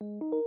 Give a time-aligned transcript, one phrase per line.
[0.00, 0.43] Thank you.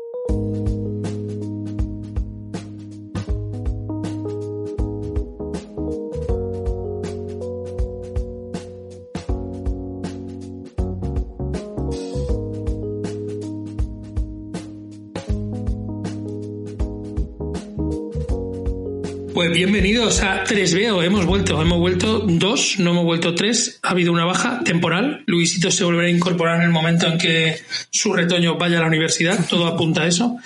[19.37, 21.03] Pues bienvenidos a 3Veo.
[21.03, 23.79] Hemos vuelto, hemos vuelto dos, no hemos vuelto tres.
[23.83, 25.23] Ha habido una baja temporal.
[25.27, 27.55] Luisito se volverá a incorporar en el momento en que
[27.91, 29.37] su retoño vaya a la universidad.
[29.47, 30.37] Todo apunta a eso.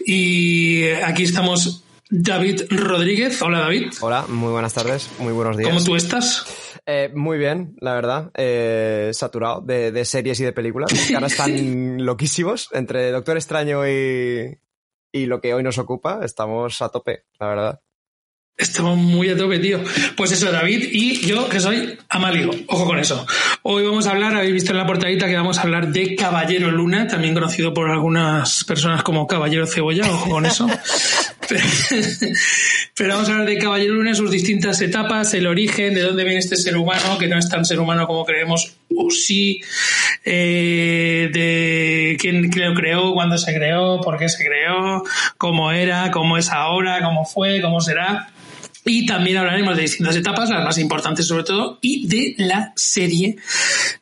[0.00, 3.42] Y aquí estamos David Rodríguez.
[3.42, 3.92] Hola David.
[4.00, 5.68] Hola, muy buenas tardes, muy buenos días.
[5.68, 6.46] ¿Cómo tú estás?
[6.86, 8.30] Eh, muy bien, la verdad.
[8.32, 10.90] Eh, saturado de, de, series y de películas.
[11.12, 11.52] Ahora están
[12.06, 12.70] loquísimos.
[12.72, 14.58] Entre Doctor Extraño y,
[15.12, 17.80] y lo que hoy nos ocupa, estamos a tope, la verdad.
[18.58, 19.80] Estamos muy a tope, tío.
[20.16, 22.50] Pues eso, David y yo, que soy Amalio.
[22.66, 23.24] Ojo con eso.
[23.62, 26.68] Hoy vamos a hablar, habéis visto en la portadita que vamos a hablar de Caballero
[26.72, 30.10] Luna, también conocido por algunas personas como Caballero Cebolla.
[30.10, 30.66] Ojo con eso.
[32.96, 36.40] Pero, vamos a hablar de Caballero Luna, sus distintas etapas, el origen, de dónde viene
[36.40, 39.60] este ser humano, que no es tan ser humano como creemos, o sí,
[40.24, 45.04] eh, de quién lo creó, cuándo se creó, por qué se creó,
[45.36, 48.32] cómo era, cómo es ahora, cómo fue, cómo será.
[48.88, 53.36] Y también hablaremos de distintas etapas, las más importantes sobre todo, y de la serie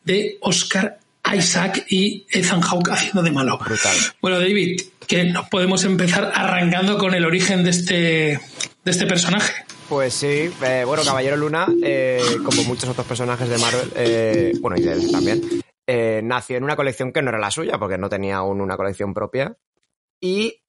[0.05, 1.01] de Oscar
[1.35, 3.59] Isaac y Ethan Hawke haciendo de malo.
[3.59, 3.97] Brutal.
[4.23, 9.53] Bueno, David, que nos podemos empezar arrancando con el origen de este, de este personaje.
[9.89, 14.77] Pues sí, eh, bueno, Caballero Luna, eh, como muchos otros personajes de Marvel, eh, bueno,
[14.77, 15.43] y de él también,
[16.29, 19.13] nació en una colección que no era la suya, porque no tenía aún una colección
[19.13, 19.57] propia.
[20.21, 20.61] Y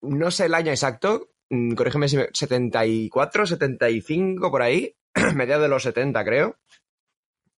[0.00, 1.28] no sé el año exacto,
[1.76, 4.94] corrígeme si me, 74, 75, por ahí,
[5.34, 6.56] mediados de los 70, creo.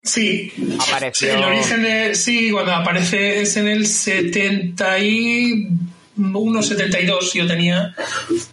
[0.03, 0.51] Sí.
[0.79, 1.33] Apareció.
[1.33, 2.15] El origen de.
[2.15, 7.33] Sí, cuando aparece es en el 71, 72.
[7.33, 7.93] Yo tenía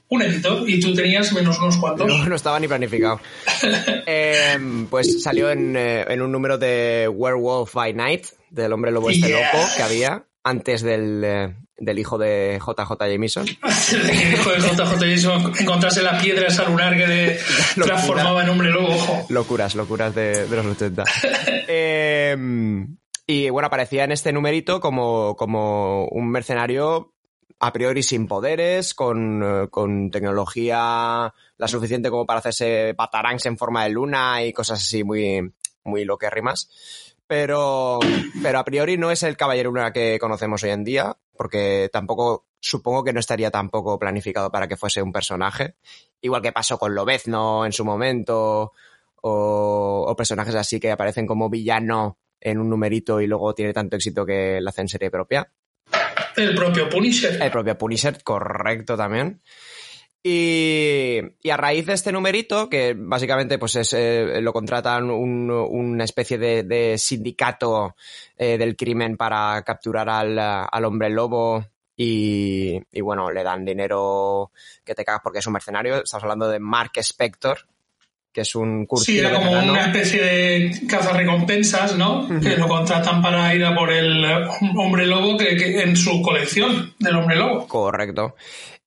[0.08, 2.08] un editor y tú tenías menos unos cuantos.
[2.08, 3.20] No, no estaba ni planificado.
[4.06, 4.58] eh,
[4.90, 9.28] pues salió en, eh, en, un número de Werewolf by Night, del hombre lobo este
[9.28, 9.52] Yeah.
[9.52, 13.46] loco que había antes del, eh, del hijo de JJ Jameson.
[13.92, 17.26] el hijo de JJ Jameson encontrase la piedra esa lunar que le
[17.76, 17.86] Locura.
[17.96, 18.94] transformaba en hombre lobo.
[18.94, 19.26] Ojo.
[19.28, 21.04] Locuras, locuras de, de los 80.
[21.66, 22.36] Eh,
[23.26, 27.14] y bueno, aparecía en este numerito como, como un mercenario
[27.58, 33.56] a priori sin poderes, con, eh, con tecnología la suficiente como para hacerse patarangs en
[33.56, 35.54] forma de luna y cosas así muy,
[35.84, 36.68] muy loquérrimas.
[37.26, 38.00] Pero,
[38.42, 42.46] pero a priori no es el caballero luna que conocemos hoy en día, porque tampoco,
[42.60, 45.76] supongo que no estaría tampoco planificado para que fuese un personaje.
[46.20, 48.72] Igual que pasó con Lobezno en su momento,
[49.22, 53.96] o, o personajes así que aparecen como villano en un numerito y luego tiene tanto
[53.96, 55.50] éxito que la hacen serie propia.
[56.36, 57.40] El propio Punisher.
[57.40, 59.40] El propio Punisher, correcto también.
[60.26, 65.50] Y, y, a raíz de este numerito, que básicamente pues es, eh, lo contratan un,
[65.50, 67.94] una especie de, de sindicato
[68.38, 71.62] eh, del crimen para capturar al, al hombre lobo
[71.94, 74.50] y, y, bueno, le dan dinero
[74.82, 76.02] que te cagas porque es un mercenario.
[76.02, 77.58] Estamos hablando de Mark Spector,
[78.32, 79.04] que es un curso.
[79.04, 79.72] Sí, era como veterano.
[79.72, 82.20] una especie de cazarrecompensas, ¿no?
[82.22, 82.40] Uh -huh.
[82.42, 84.24] Que lo contratan para ir a por el
[84.74, 87.68] hombre lobo que, que en su colección del hombre lobo.
[87.68, 88.34] Correcto.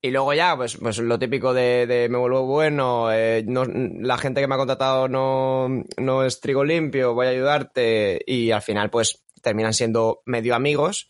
[0.02, 4.18] Y luego ya, pues, pues lo típico de, de me vuelvo bueno, eh, no, la
[4.18, 8.22] gente que me ha contratado no, no es trigo limpio, voy a ayudarte.
[8.26, 11.10] Y al final, pues, terminan siendo medio amigos.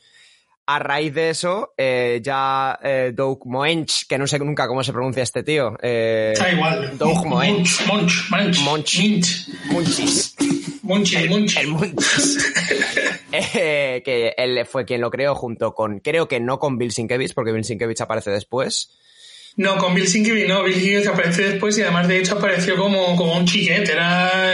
[0.69, 4.91] A raíz de eso, eh, ya eh, Doug Moench, que no sé nunca cómo se
[4.91, 5.77] pronuncia este tío.
[5.81, 6.97] Eh, da igual.
[6.97, 7.87] Doug Moench.
[7.87, 8.99] Monch, Monch, Monch.
[8.99, 9.47] Minch.
[9.71, 10.35] Munchis.
[10.37, 11.55] El, Munchis.
[11.55, 12.53] El Munchis.
[13.31, 17.33] eh, que él fue quien lo creó junto con, creo que no con Bill Sienkiewicz,
[17.33, 18.91] porque Bill Sienkiewicz aparece después.
[19.55, 23.15] No, con Bill Sienkiewicz no, Bill Sienkiewicz apareció después y además de hecho apareció como,
[23.15, 24.51] como un chiquete, era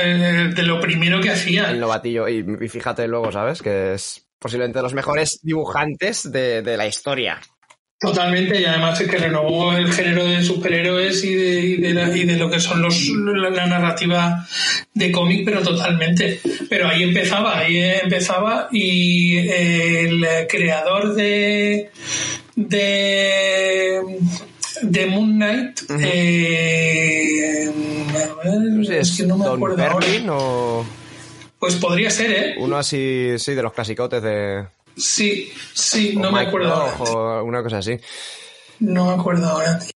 [0.53, 1.71] de lo primero que hacía.
[1.71, 3.63] El novatillo, y, y fíjate luego, ¿sabes?
[3.63, 7.39] Que es posiblemente de los mejores dibujantes de, de, la historia.
[7.97, 12.15] Totalmente, y además es que renovó el género de superhéroes y de, y de, la,
[12.15, 14.45] y de lo que son los, la, la narrativa
[14.93, 16.41] de cómic, pero totalmente.
[16.69, 21.89] Pero ahí empezaba, ahí empezaba, y el creador de.
[22.57, 24.01] de
[24.81, 25.81] de Moon Knight.
[25.89, 26.01] Uh -huh.
[26.13, 27.71] eh,
[28.11, 30.43] a ver, es que no me Don acuerdo Berlin ahora.
[30.43, 31.02] o
[31.63, 32.55] Pues podría ser, ¿eh?
[32.57, 34.67] uno así, sí, de los clasicotes de.
[34.97, 36.91] Sí, sí, o no me acuerdo ahora.
[36.97, 37.97] Rock o alguna cosa así.
[38.81, 39.91] No me acuerdo ahora, tío.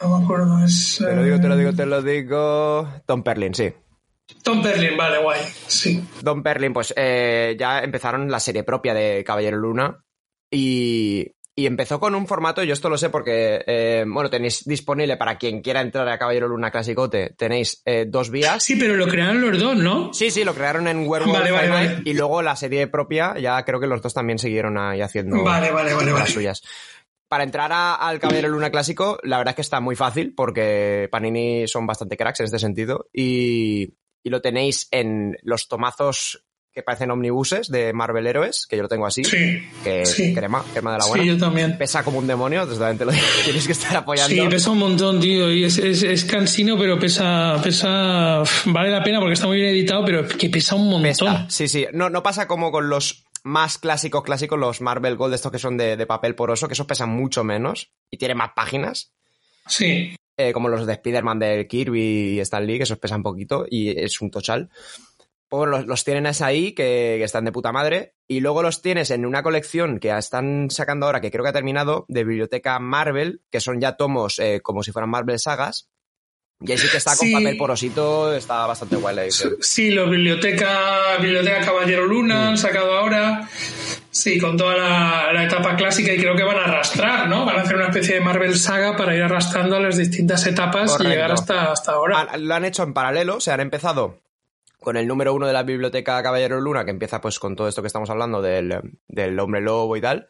[0.00, 0.96] No me acuerdo, es.
[1.04, 2.88] Te lo digo, te lo digo, eh, te lo digo.
[3.04, 3.70] Tom Perlin, sí.
[4.42, 6.02] Tom Perlin, vale, guay, sí.
[6.22, 10.02] Don Perlin, pues eh, ya empezaron la serie propia de Caballero Luna.
[10.50, 15.16] y, y empezó con un formato, yo esto lo sé porque, eh, bueno, tenéis disponible
[15.16, 18.62] para quien quiera entrar a Caballero Luna Clasicote, tenéis eh, dos vías.
[18.62, 20.12] Sí, pero lo crearon los dos, ¿no?
[20.12, 22.02] Sí, sí, lo crearon en Werewolf Vale, vale, vale.
[22.04, 25.70] y luego la serie propia, ya creo que los dos también siguieron ahí haciendo Vale,
[25.70, 26.30] vale, vale, las vale.
[26.30, 26.62] suyas.
[27.28, 31.08] Para entrar a- al Caballero Luna Clásico, la verdad es que está muy fácil porque
[31.10, 36.45] Panini son bastante cracks en este sentido y, y lo tenéis en los tomazos
[36.76, 40.34] que parecen omnibuses de Marvel Héroes, que yo lo tengo así, Sí, que sí.
[40.34, 41.24] crema, crema de la sí, buena.
[41.24, 41.78] yo también.
[41.78, 43.12] Pesa como un demonio, desde lo
[43.44, 44.42] tienes que estar apoyando.
[44.42, 49.02] Sí, pesa un montón, tío, y es, es, es cansino, pero pesa, pesa, vale la
[49.02, 51.02] pena porque está muy bien editado, pero que pesa un montón.
[51.02, 51.86] Pesa, sí, sí.
[51.94, 55.78] No, no pasa como con los más clásicos clásicos, los Marvel Gold, estos que son
[55.78, 59.14] de, de papel poroso, que esos pesan mucho menos y tienen más páginas.
[59.66, 63.64] Sí, eh, como los de Spider-Man de Kirby y Stan Lee, que esos pesan poquito
[63.66, 64.68] y es un total.
[65.48, 69.10] Pues los, los tienes ahí, que, que están de puta madre, y luego los tienes
[69.10, 73.42] en una colección que están sacando ahora, que creo que ha terminado, de Biblioteca Marvel,
[73.50, 75.88] que son ya tomos eh, como si fueran Marvel Sagas,
[76.60, 77.32] y ahí sí que está con Sí.
[77.34, 79.56] papel porosito, está bastante guay la edición.
[79.60, 82.48] sí, los biblioteca, biblioteca Caballero Luna Mm.
[82.48, 83.48] han sacado ahora.
[84.10, 87.44] Sí, con toda la, la etapa clásica y creo que van a arrastrar, ¿no?
[87.44, 91.04] Van a hacer una especie de Marvel saga para ir arrastrando las distintas etapas Correcto.
[91.04, 92.20] y llegar hasta, hasta ahora.
[92.32, 94.18] Han- lo han hecho en paralelo, se han empezado
[94.86, 97.82] con el número uno de la biblioteca Caballero Luna, que empieza pues con todo esto
[97.82, 98.72] que estamos hablando del,
[99.08, 100.28] del hombre lobo y tal.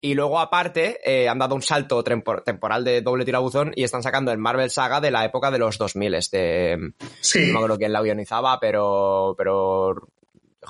[0.00, 4.02] Y luego, aparte, eh, han dado un salto tempor- temporal de doble tirabuzón y están
[4.02, 6.14] sacando el Marvel Saga de la época de los 2000.
[6.14, 6.78] Este,
[7.20, 7.48] Sí.
[7.48, 10.08] no me acuerdo quién la guionizaba, pero, pero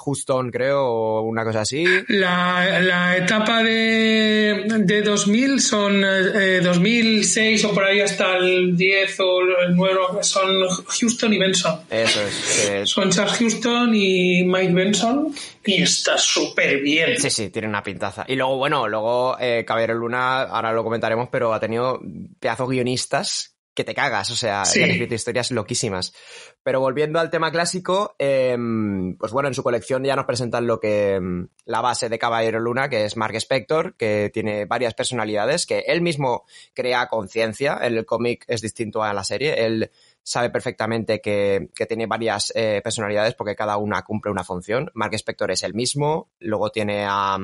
[0.04, 1.84] Houston, creo, o una cosa así.
[2.08, 9.20] La, la etapa de, de 2000 son eh, 2006 o por ahí hasta el 10
[9.20, 11.80] o el 9 son Houston y Benson.
[11.90, 12.68] Eso es.
[12.68, 15.34] eh, Son Charles Houston y Mike Benson
[15.64, 17.18] y está súper bien.
[17.18, 18.24] Sí, sí, tiene una pintaza.
[18.28, 22.00] Y luego, bueno, luego eh, Caballero Luna, ahora lo comentaremos, pero ha tenido
[22.40, 24.82] pedazos guionistas que te cagas, o sea, Sí.
[24.82, 26.12] han escrito historias loquísimas.
[26.64, 28.56] Pero volviendo al tema clásico, eh,
[29.16, 32.58] pues bueno, en su colección ya nos presentan lo que mm, la base de Caballero
[32.58, 36.44] Luna, que es Mark Spector, que tiene varias personalidades, que él mismo
[36.75, 37.75] crea conciencia.
[37.80, 39.64] El cómic es distinto a la serie.
[39.64, 39.92] Él
[40.25, 44.90] sabe perfectamente que, que tiene varias eh, personalidades porque cada una cumple una función.
[44.94, 47.38] Mark Spector es el mismo, luego tiene a,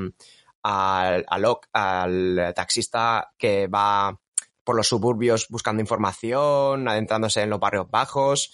[0.65, 4.19] a, a Locke, al taxista que va
[4.65, 8.53] por los suburbios buscando información, adentrándose en los barrios bajos.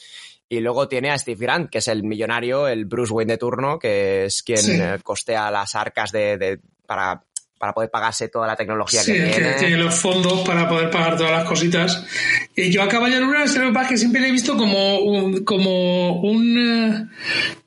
[0.49, 3.79] Y luego tiene a Steve Grant, que es el millonario, el Bruce Wayne de turno,
[3.79, 4.73] que es quien Sí.
[4.81, 7.23] eh, costea las arcas de, de- para,
[7.57, 9.53] para poder pagarse toda la tecnología Sí, que que tiene.
[9.53, 12.05] tiene los fondos para poder pagar todas las cositas.
[12.57, 16.21] Y yo a Caballero Luna es lo que siempre le he visto como un, como
[16.23, 17.07] un, eh,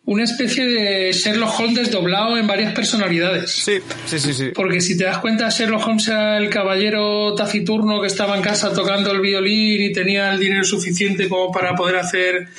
[0.06, 3.52] una especie de Sherlock Holmes desdoblado en varias personalidades.
[3.52, 4.52] Sí, sí, sí, sí.
[4.54, 8.74] Porque si te das cuenta, Sherlock Holmes era el caballero taciturno que estaba en casa
[8.74, 12.50] tocando el violín y tenía el dinero suficiente como para poder hacer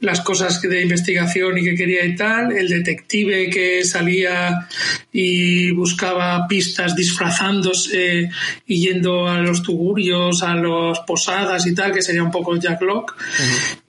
[0.00, 2.52] las cosas de investigación y que quería y tal.
[2.52, 4.66] El detective que salía
[5.12, 8.30] y buscaba pistas disfrazándose
[8.66, 12.80] y yendo a los tugurios, a las posadas y tal, que sería un poco Jack
[12.80, 13.12] Locke.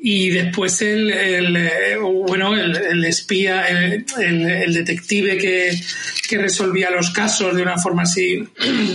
[0.02, 5.78] Y después el, el, eh, bueno, el, espía, el, el- detective que,
[6.30, 8.42] que resolvía los casos de una forma así,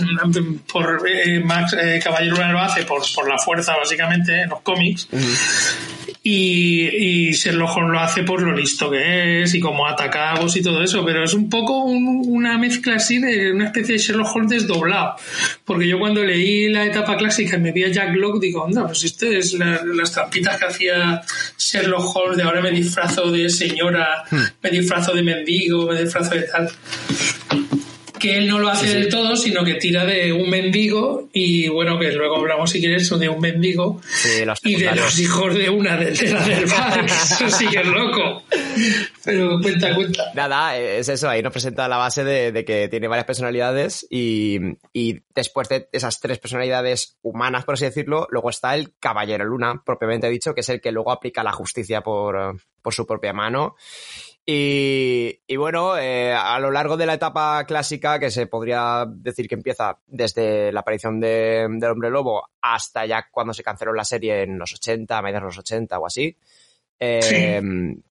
[0.73, 5.09] por eh, Max eh, Caballero lo hace por, por la fuerza básicamente en los cómics.
[6.27, 10.41] Y, y Sherlock Holmes lo hace por lo listo que es y cómo ataca a
[10.41, 13.97] vos y todo eso, pero es un poco un- una mezcla así de una especie
[13.97, 15.17] de Sherlock Holmes desdoblado.
[15.67, 18.87] Porque yo cuando leí la etapa clásica y me vi a Jack Locke, digo, onda,
[18.87, 21.21] pues esto es la- las trampitas que hacía
[21.59, 24.25] Sherlock Holmes de ahora me disfrazo de señora,
[24.63, 26.71] me disfrazo de mendigo, me disfrazo de tal
[28.25, 31.99] que él no lo hace del todo, sino que tira de un mendigo y bueno,
[31.99, 35.69] que luego hablamos si quieres de un mendigo Sí, los y de los hijos de
[35.69, 38.43] una de, de la del bar, eso sí que es loco.
[39.25, 40.33] Pero cuenta, cuenta.
[40.35, 44.59] Nada, es eso, ahí nos presenta la base de, de que tiene varias personalidades y,
[44.95, 49.83] y después de esas tres personalidades humanas, por así decirlo, luego está el Caballero Luna,
[49.85, 53.77] propiamente dicho, que es el que luego aplica la justicia por, por su propia mano.
[54.47, 59.49] Y, y bueno, eh, a lo largo de la etapa clásica, que se podría decir
[59.49, 64.05] que empieza desde la aparición de, del Hombre Lobo hasta ya cuando se canceló la
[64.05, 66.37] serie en los 80, a mediados de los 80 o así,
[67.01, 67.63] eh,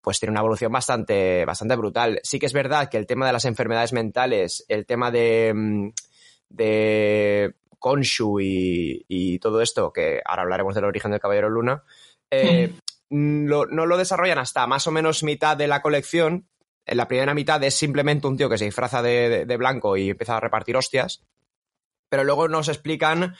[0.01, 2.19] pues tiene una evolución bastante, bastante brutal.
[2.23, 5.89] Sí que es verdad que el tema de las enfermedades mentales, el tema de, mm,
[6.49, 11.83] de Konshu y, y todo esto, que ahora hablaremos del origen del Caballero Luna,
[12.31, 12.73] eh,
[13.13, 16.48] lo- no lo desarrollan hasta más o menos mitad de la colección,
[16.86, 20.10] en la primera mitad es simplemente un tío que se disfraza de, de blanco y
[20.10, 21.24] empieza a repartir hostias,
[22.10, 23.36] pero luego nos explican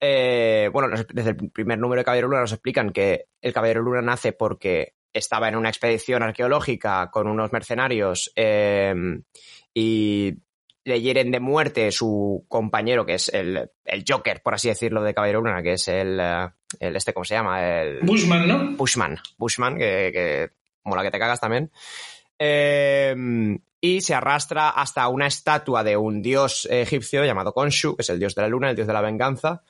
[0.00, 4.02] eh, bueno, desde el primer número de Caballero Luna nos explican que el Caballero Luna
[4.02, 8.94] nace porque estaba en una expedición arqueológica con unos mercenarios eh,
[9.72, 10.34] y
[10.86, 15.14] le hieren de muerte su compañero, que es el, el, Joker, por así decirlo, de
[15.14, 17.82] Caballero Luna, que es el, eh, el este, ¿cómo se llama?
[17.82, 18.76] El, Bushman, ¿no?
[18.76, 20.50] Bushman, Bushman, que, que
[20.84, 21.72] mola que te cagas también.
[22.38, 28.10] Eh, y se arrastra hasta una estatua de un dios egipcio llamado Khonshu, que es
[28.10, 29.64] el dios de la luna, el dios de la venganza,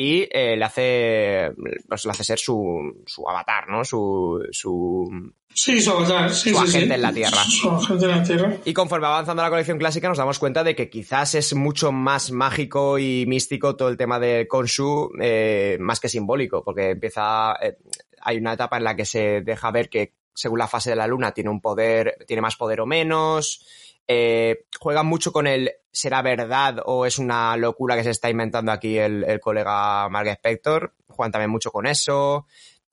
[0.00, 1.50] y eh, le hace
[1.88, 3.84] pues, le hace ser su, su avatar, ¿no?
[3.84, 5.10] Su, su
[5.52, 6.94] Sí, su avatar, sí, su sí, agente sí.
[6.94, 7.42] en la Tierra.
[7.42, 8.56] Su agente en la Tierra.
[8.64, 11.90] Y conforme va avanzando la colección clásica nos damos cuenta de que quizás es mucho
[11.90, 17.56] más mágico y místico todo el tema de Khonshu, eh, más que simbólico, porque empieza...
[17.60, 17.76] Eh,
[18.20, 21.08] hay una etapa en la que se deja ver que según la fase de la
[21.08, 23.66] luna tiene un poder, tiene más poder o menos,
[24.08, 28.72] eh, juegan mucho con el ¿será verdad o es una locura que se está inventando
[28.72, 30.94] aquí el, el colega Mark Spector?
[31.08, 32.46] Juegan también mucho con eso.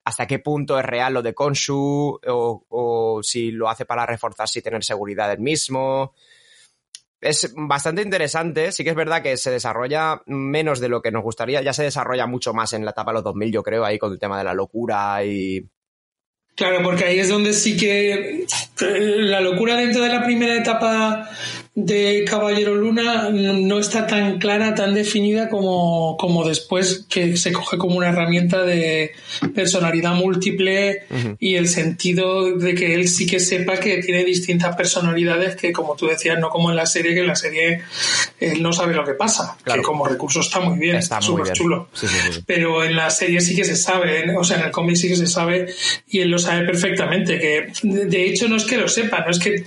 [0.03, 2.19] ¿Hasta qué punto es real lo de Konshu?
[2.27, 6.13] O, o si lo hace para reforzarse y tener seguridad del mismo.
[7.21, 8.71] Es bastante interesante.
[8.71, 11.61] Sí que es verdad que se desarrolla menos de lo que nos gustaría.
[11.61, 14.11] Ya se desarrolla mucho más en la etapa de los 2000, yo creo, ahí con
[14.11, 15.67] el tema de la locura y,
[16.55, 18.45] Claro, porque ahí es donde sí que
[18.79, 21.29] la locura dentro de la primera etapa
[21.75, 27.77] de Caballero Luna no está tan clara, tan definida como, como después que se coge
[27.77, 29.11] como una herramienta de
[29.53, 31.37] personalidad múltiple uh -huh.
[31.37, 35.97] y el sentido de que él sí que sepa que tiene distintas personalidades que, como
[35.97, 37.81] tú decías, no como en la serie, que en la serie
[38.39, 39.81] él no sabe lo que pasa, claro.
[39.81, 41.89] que como recurso está muy bien, está súper chulo.
[41.91, 42.43] Sí, sí, sí.
[42.45, 45.17] Pero en la serie sí que se sabe, o sea, en el cómic sí que
[45.17, 45.67] se sabe
[46.07, 49.39] y él lo sabe perfectamente, que de hecho no es que lo sepa, no es
[49.39, 49.65] que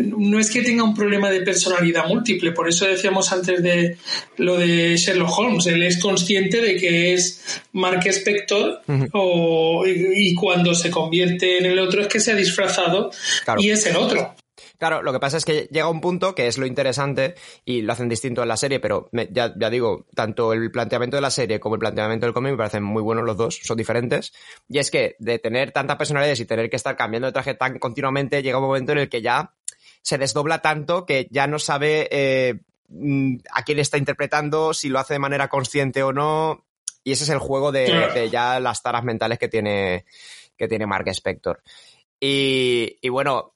[0.00, 3.96] no es que tenga un problema de personalidad múltiple, por eso decíamos antes de
[4.36, 9.08] lo de Sherlock Holmes, él es consciente de que es Mark Spector uh -huh.
[9.12, 13.10] o, y, y, cuando se convierte en el otro es que se ha disfrazado
[13.44, 13.60] claro.
[13.60, 14.34] y es el otro.
[14.78, 17.34] Claro, lo que pasa es que llega un punto que es lo interesante
[17.64, 21.16] y lo hacen distinto en la serie, pero me, ya, ya, digo, tanto el planteamiento
[21.16, 23.76] de la serie como el planteamiento del cómic me parecen muy buenos los dos, son
[23.76, 24.32] diferentes.
[24.68, 27.78] Y es que de tener tantas personalidades y tener que estar cambiando de traje tan
[27.78, 29.54] continuamente, llega un momento en el que ya
[30.06, 32.60] se desdobla tanto que ya no sabe eh,
[33.50, 36.64] a quién está interpretando, si lo hace de manera consciente o no.
[37.02, 40.04] Y ese es el juego de, de ya las taras mentales que tiene,
[40.56, 41.60] que tiene Mark Spector.
[42.20, 43.54] Y, y bueno,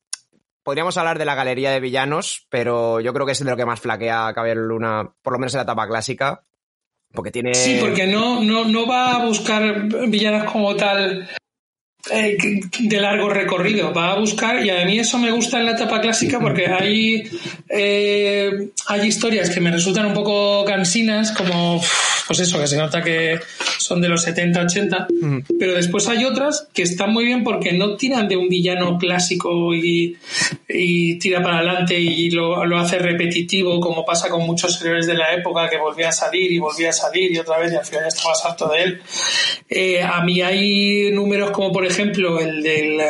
[0.64, 3.64] podríamos hablar de la galería de villanos, pero yo creo que es de lo que
[3.64, 6.42] más flaquea Caballero Luna, por lo menos en la etapa clásica.
[7.12, 7.54] Porque tiene.
[7.54, 11.28] Sí, porque no, no, no va a buscar villanos como tal
[12.10, 12.36] eh,
[12.78, 13.92] de largo recorrido.
[13.92, 17.30] Va a buscar, y a mí eso me gusta en la etapa clásica porque hay,
[17.68, 21.82] eh, hay historias que me resultan un poco cansinas, como,
[22.30, 23.40] pues eso, que se nota que
[23.76, 25.38] son de los 70, 80, mm.
[25.58, 29.74] pero después hay otras que están muy bien porque no tiran de un villano clásico
[29.74, 30.16] y,
[30.68, 35.14] y tira para adelante y lo, lo, hace repetitivo, como pasa con muchos héroes de
[35.14, 37.84] la época que volvía a salir y volvía a salir y otra vez y al
[37.84, 39.02] final estabas harto de él.
[39.68, 43.00] Eh, a mí hay números como, por ejemplo, el del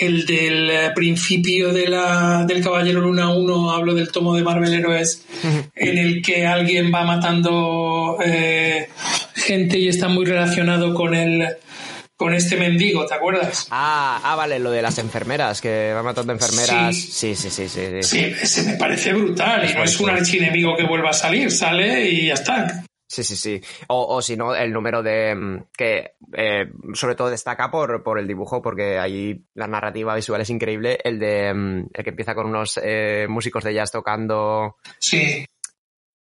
[0.00, 5.24] el del principio de la, del Caballero Luna 1, hablo del tomo de Marvel Heroes,
[5.74, 8.88] en el que alguien va matando eh,
[9.34, 11.46] gente y está muy relacionado con el
[12.16, 13.66] con este mendigo, ¿te acuerdas?
[13.70, 16.94] Ah, ah, vale, lo de las enfermeras, que va matando enfermeras.
[16.94, 17.86] Sí, sí, sí, sí.
[18.02, 19.66] Sí, sí ese me parece brutal.
[19.66, 22.84] Y no es un archienemigo que vuelva a salir, sale y ya está.
[23.10, 23.60] Sí, sí, sí.
[23.88, 25.64] O, o si no, el número de.
[25.76, 30.50] que eh, sobre todo destaca por, por el dibujo, porque ahí la narrativa visual es
[30.50, 30.96] increíble.
[31.02, 31.48] El de.
[31.48, 34.76] el que empieza con unos eh, músicos de jazz tocando.
[35.00, 35.44] Sí.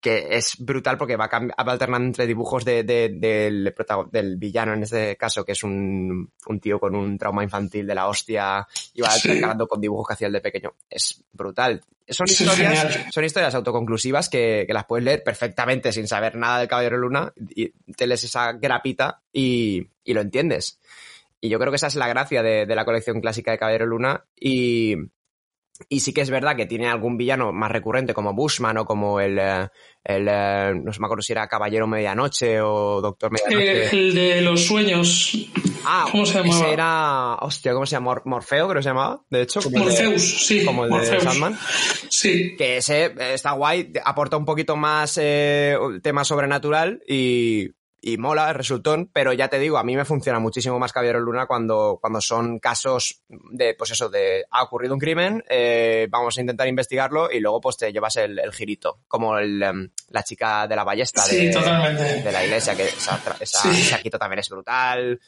[0.00, 3.75] Que es brutal porque va, va alternando entre dibujos de, de, del,
[4.12, 7.95] del villano, en este caso, que es un, un tío con un trauma infantil de
[7.95, 9.28] la hostia, y va sí.
[9.28, 10.75] alternando con dibujos que hacía el de pequeño.
[10.88, 11.83] Es brutal.
[12.09, 16.69] Son historias, son historias autoconclusivas que, que, las puedes leer perfectamente sin saber nada del
[16.69, 20.81] Caballero Luna y te lees esa grapita y, y, lo entiendes.
[21.40, 23.87] Y yo creo que esa es la gracia de, de la colección clásica de Caballero
[23.87, 24.97] Luna y,
[25.88, 29.20] y sí que es verdad que tiene algún villano más recurrente como Bushman o como
[29.20, 33.85] el, el, el no sé me acuerdo si era Caballero Medianoche o Doctor Medianoche.
[33.85, 35.49] Eh, el de los sueños.
[35.85, 36.56] Ah, ¿cómo se llamaba?
[36.64, 38.20] Ese era, hostia, ¿cómo se llama?
[38.25, 39.61] Morfeo creo que se llamaba, de hecho.
[39.62, 40.64] Como Morpheus, de, sí.
[40.64, 41.25] Como el Morpheus.
[41.25, 41.58] de Sandman.
[42.11, 42.56] Sí.
[42.56, 47.70] Que ese está guay, aporta un poquito más eh, tema sobrenatural y
[48.00, 51.19] y mola, el resultón, pero ya te digo, a mí me funciona muchísimo más Caballero
[51.21, 56.38] Luna cuando, cuando son casos de, pues eso, de ha ocurrido un crimen, eh, vamos
[56.38, 60.23] a intentar investigarlo y luego pues te llevas el, el girito, como el, em, la
[60.23, 63.93] chica de la ballesta Sí, de, la iglesia, que esa, esa- Sí.
[63.93, 65.21] arquito también es brutal.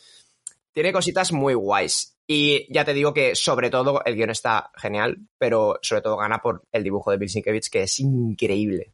[0.73, 2.17] Tiene cositas muy guays.
[2.29, 6.39] Y ya te digo que sobre todo el guion está genial, pero sobre todo gana
[6.39, 8.93] por el dibujo de Bill Sienkiewicz, que es increíble.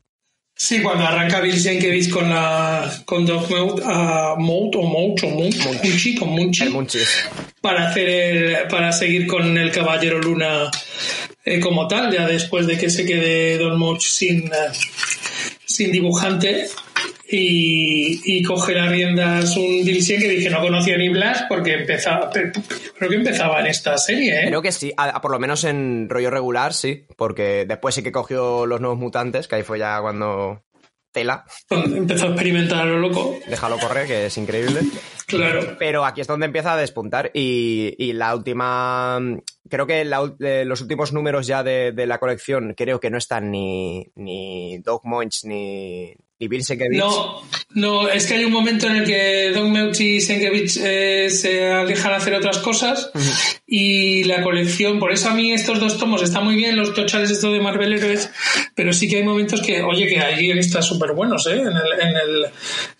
[0.58, 5.30] Sí, cuando arranca Bill Sienkiewicz con la con Dog Mode, a Mode o Mode o
[5.30, 6.64] Munch, Munchi, con Munchi,
[7.60, 10.70] para hacer el, para seguir con el Caballero Luna
[11.44, 14.72] eh, como tal, ya después de que se quede Don Moch sin, eh,
[15.66, 16.68] sin dibujante
[17.28, 22.52] y, y coge las riendas un Sienkiewicz que no conocía ni Blas porque empezaba, pe-
[22.97, 24.49] creo que empezaba en esta serie, ¿eh?
[24.49, 28.02] Creo que sí, a- a por lo menos en rollo regular, sí, porque después sí
[28.02, 30.62] que cogió los nuevos mutantes, que ahí fue ya cuando
[31.12, 34.80] tela, empezó a experimentar a lo loco, déjalo correr, que es increíble.
[35.26, 35.75] claro.
[35.78, 39.18] Pero aquí es donde empieza a despuntar y, y la última,
[39.71, 43.16] creo que la eh, los últimos números ya de, de la colección creo que no
[43.16, 46.99] están ni, ni Doug Moench ni, Bill Sienkiewicz.
[46.99, 47.43] No,
[47.75, 51.64] no, es que hay un momento en el que Don Meucci y Sienkiewicz eh, se
[51.64, 53.11] alejan a hacer otras cosas
[53.68, 57.32] y la colección, por eso a mí estos dos tomos están muy bien, los tochales
[57.32, 58.30] estos de Marvel Heroes,
[58.76, 61.61] pero sí que hay momentos que, oye, que hay guionistas súper buenos, ¿eh?
[61.61, 62.46] En el, en el,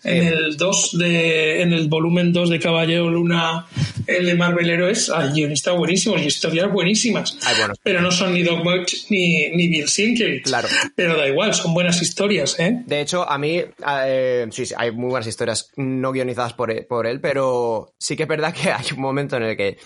[0.03, 3.65] en el 2 de, en el volumen 2 de Caballero Luna,
[4.07, 7.37] el de Marvel Heroes, hay guionistas buenísimos y historias buenísimas.
[7.45, 7.79] Hay buenos.
[7.81, 10.43] Pero no son ni Doc Meucci ni, ni Bill Sienkiewicz.
[10.43, 10.67] Claro.
[10.95, 12.81] Pero da igual, son buenas historias, ¿eh?
[12.85, 13.61] De hecho, a mí,
[14.05, 18.17] eh, sí, sí, hay muy buenas historias no guionizadas por él, por él, pero sí
[18.17, 19.77] que es verdad que hay un momento en el que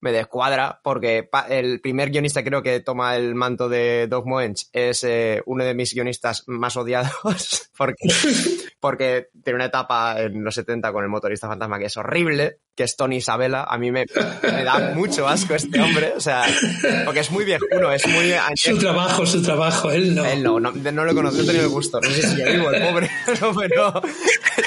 [0.00, 5.04] me descuadra, porque el primer guionista creo que toma el manto de Doug Moench es
[5.04, 8.08] eh, uno de mis guionistas más odiados, porque,
[8.80, 12.84] porque tiene una etapa en los 70 con el motorista fantasma que es horrible, que
[12.84, 13.64] es Tony Isabella.
[13.64, 14.06] A mí me,
[14.40, 16.44] me da mucho asco este hombre, o sea,
[17.04, 18.32] porque es muy viejuno, es muy...
[18.54, 20.24] Su trabajo, su trabajo, él no.
[20.24, 22.00] Él no, no, no lo he conocido, no he tenido el gusto.
[22.00, 24.00] No sé si vivo el pobre, no, pero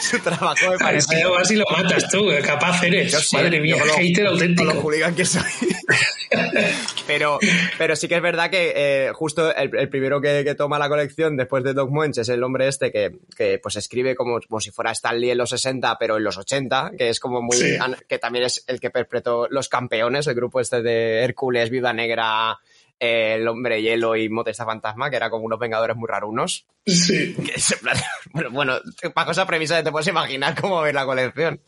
[0.01, 1.15] su trabajo me parece.
[1.15, 3.13] Ay, Así lo matas tú, eh, capaz eres.
[3.13, 4.73] Yo sí, Madre yo mía, con lo- hater auténtico.
[4.73, 5.41] lo hooligan que soy.
[7.07, 7.39] pero,
[7.77, 10.89] pero sí que es verdad que eh, justo el, el primero que, que toma la
[10.89, 14.59] colección después de Doc Munch es el hombre este que, que pues escribe como, como
[14.59, 17.57] si fuera Stan Lee en los 60, pero en los 80, que es como muy...
[17.57, 17.75] Sí.
[17.79, 21.93] an- que también es el que perpetró Los Campeones, el grupo este de Hércules, Viuda
[21.93, 22.59] Negra,
[22.99, 26.67] eh, El Hombre Hielo y Motorista Fantasma, que era como unos vengadores muy rarunos.
[26.85, 27.35] Sí.
[27.35, 27.53] Que
[28.33, 28.79] bueno, bueno,
[29.15, 31.61] bajo esa premisa te puedes imaginar cómo ver la colección.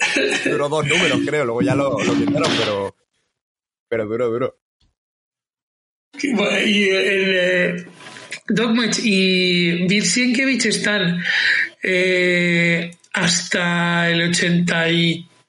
[0.46, 2.96] Duró dos números, creo, luego ya lo, lo quitaron, pero.
[3.90, 4.58] Pero duro, duro.
[6.22, 7.86] Y el, eh,
[8.48, 11.24] Doc Munch y Bill Sienkiewicz están
[11.82, 14.22] eh, hasta el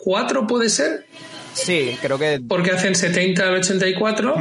[0.04, 1.06] 84, ¿puede ser?
[1.54, 2.40] Sí, creo que.
[2.46, 4.34] Porque hacen 70 al 84.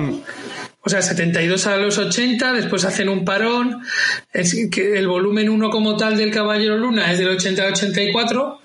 [0.86, 3.82] O sea, 72 a los 80, después hacen un parón.
[4.34, 8.60] Es que el volumen 1 como tal del Caballero Luna es del 80 al 84,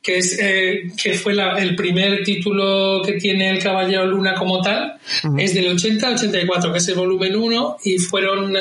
[0.00, 4.60] que, es, eh, que fue la- el primer título que tiene el Caballero Luna como
[4.62, 4.94] tal.
[5.36, 8.54] Es del 80 al 84, que es el volumen 1, y fueron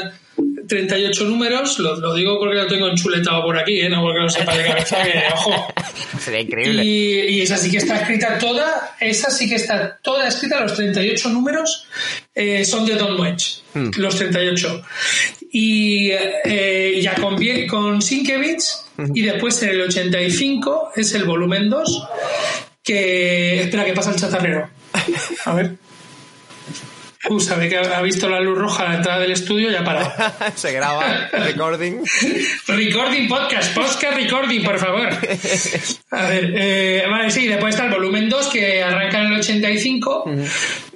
[0.68, 1.80] 38 números.
[1.80, 3.90] Lo, lo digo porque lo tengo enchuletado por aquí, ¿eh?
[3.90, 5.74] no porque lo sepa de cabeza, que ojo.
[6.20, 6.84] Sería increíble.
[6.84, 10.74] Y, y esa sí que está escrita toda, esa sí que está toda escrita, los
[10.74, 11.88] 38 números
[12.34, 13.92] eh, son de Don Wedge, Hmm.
[13.98, 14.84] los 38.
[15.52, 22.08] Y eh, ya con, con Sienkiewicz, y después en el 85 es el volumen 2,
[22.82, 23.64] que...
[23.64, 24.70] Espera, que pasa el chatarrero.
[25.46, 25.76] A ver.
[27.30, 29.84] Uh, sabe que ha visto la luz roja a la entrada del estudio y ha
[29.84, 30.12] parado.
[30.56, 32.04] Se graba, recording.
[32.68, 35.10] Recording podcast, podcast recording, por favor.
[36.12, 40.26] A ver, eh, vale, sí, después está el volumen 2 que arranca en el 85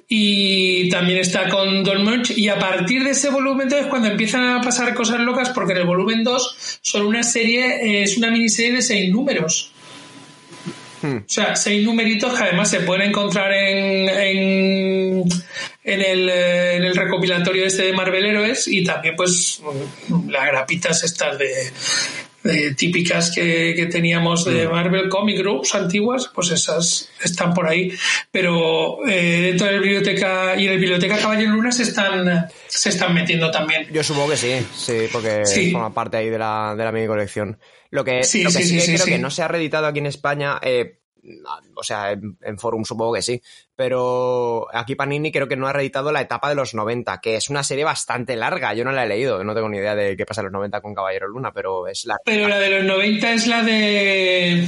[0.08, 4.08] y también está con Don Munch y a partir de ese volumen 2 es cuando
[4.08, 8.32] empiezan a pasar cosas locas porque en el volumen 2 son una serie, es una
[8.32, 9.72] miniserie de seis números.
[11.02, 15.24] O sea, seis numeritos que además se pueden encontrar en, en,
[15.84, 19.62] en el, eh, en el recopilatorio este de Marvel Heroes y también pues
[20.28, 21.72] las grapitas estas de,
[22.44, 27.92] de típicas que, que teníamos de Marvel Comic Groups antiguas, pues esas están por ahí.
[28.32, 32.90] Pero eh, dentro de la biblioteca y en la biblioteca Caballero Luna se están, se
[32.90, 33.88] están metiendo también.
[33.92, 35.72] Yo supongo que sí, sí, porque Sí.
[35.72, 37.60] forma parte ahí de la, de la mini colección.
[37.92, 39.48] Lo que Sí, lo que sí, sí, sí, que sí, creo que no se ha
[39.48, 40.99] reeditado aquí en España, eh,
[41.76, 43.42] o sea, en, en, Forum supongo que sí.
[43.76, 47.50] Pero aquí Panini creo que no ha reeditado la etapa de los 90, que es
[47.50, 48.74] una serie bastante larga.
[48.74, 50.82] Yo no la he leído, no tengo ni idea de qué pasa en los 90
[50.82, 52.18] con Caballero Luna, pero es la.
[52.26, 54.68] Pero la de los 90 es la de.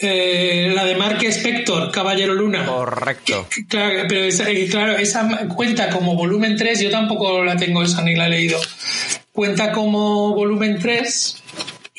[0.00, 2.64] Eh, la de Mark Spector, Caballero Luna.
[2.64, 3.48] Correcto.
[3.68, 8.14] Claro, pero esa, claro, esa cuenta como volumen 3, yo tampoco la tengo esa ni
[8.14, 8.60] la he leído.
[9.32, 11.42] Cuenta como volumen 3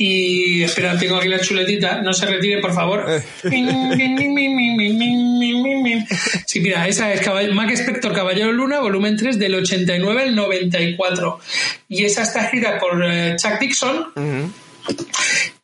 [0.02, 3.06] y espera, tengo aquí la chuletita, no se retire, por favor.
[6.48, 11.40] sí, mira, esa es Mac Spector Caballero Luna, volumen 3, del 89 al 94.
[11.90, 13.98] Y esa está escrita por uh, Chuck Dixon.
[14.16, 14.50] Uh -huh.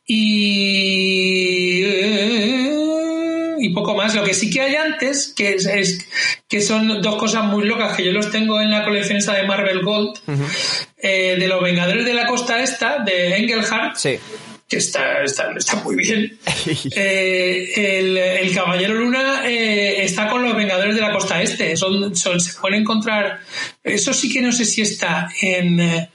[0.06, 1.86] Y
[3.66, 4.16] y poco más.
[4.16, 6.08] Lo que sí que hay antes, que es, es,
[6.48, 9.48] que son dos cosas muy locas que yo los tengo en la colección esa de
[9.48, 10.85] Marvel Gold, uh -huh.
[11.16, 13.96] Eh, de los Vengadores de la Costa Esta, de Engelhardt.
[13.96, 14.18] Sí.
[14.68, 16.38] Que está, está, está muy bien.
[16.96, 21.78] eh, el, el, Caballero Luna eh, está con los Vengadores de la Costa Este.
[21.78, 23.40] Son, son, se puede encontrar.
[23.84, 26.10] Eso sí que no sé si está en.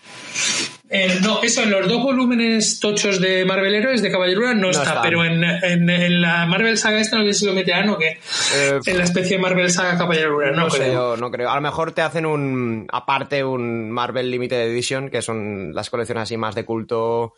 [0.92, 4.70] Eh, no, eso en los dos volúmenes tochos de Marvel Heroes de Caballero no, no
[4.70, 7.90] está, está, pero en, en, en, la Marvel Saga esta no sé si lo meterán
[7.90, 8.18] o qué.
[8.56, 10.84] Eh, en la especie de Marvel Saga Caballero no, no creo.
[10.84, 11.48] Sé, yo no creo.
[11.48, 16.22] A lo mejor te hacen un, aparte, un Marvel Limited Edition, que son las colecciones
[16.22, 17.34] así más de culto.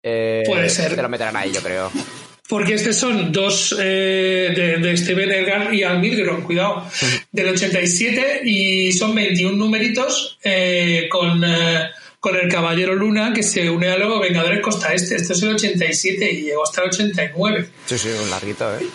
[0.00, 0.94] Eh, Puede ser.
[0.94, 1.90] Te lo meterán ahí, yo creo.
[2.48, 6.86] Porque estos son dos eh, de, de, Steven Edgar y Al Milgrom, cuidado,
[7.32, 11.42] del 87 y son 21 numeritos eh, con
[12.24, 15.16] con el Caballero Luna que se une a los Vengadores Costa Este.
[15.16, 17.68] Esto es el 87 y llegó hasta el 89.
[17.84, 18.86] Sí, sí, un larguito, ¿eh?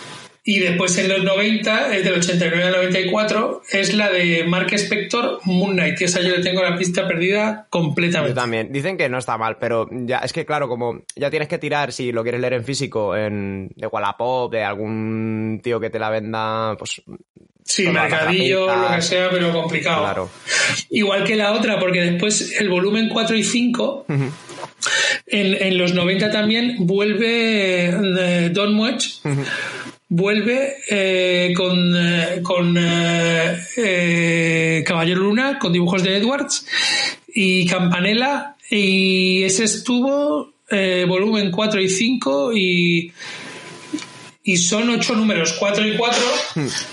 [0.42, 5.38] Y después en los 90, es del 89 al 94, es la de Mark Spector
[5.44, 8.34] Moon Knight, que esa yo le tengo la pista perdida completamente.
[8.34, 8.72] Yo también.
[8.72, 11.92] Dicen que no está mal, pero ya es que claro, como ya tienes que tirar,
[11.92, 16.10] si lo quieres leer en físico, en, de Wallapop, de algún tío que te la
[16.10, 17.00] venda, pues
[17.70, 20.02] Sí, mercadillo, lo que sea, pero complicado.
[20.02, 20.28] Claro.
[20.90, 24.32] Igual que la otra, porque después el volumen 4 y 5, uh -huh.
[25.28, 29.44] en, en, los 90 también vuelve eh, Don Muech, uh -huh.
[30.08, 36.66] vuelve eh, con, eh, con eh, Caballero Luna, con dibujos de Edwards
[37.32, 43.12] y Campanella, y ese estuvo eh, volumen 4 y 5 y,
[44.42, 46.20] y son 8 números, 4 y 4.
[46.56, 46.86] Uh -huh.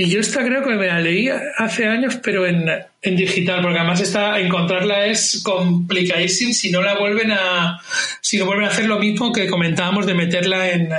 [0.00, 2.70] Y yo esta creo que me la leí hace años, pero en,
[3.02, 7.80] en digital, porque además esta, encontrarla es complicadísimo si no la vuelven a,
[8.20, 10.90] si no vuelven a hacer lo mismo que comentábamos de meterla en,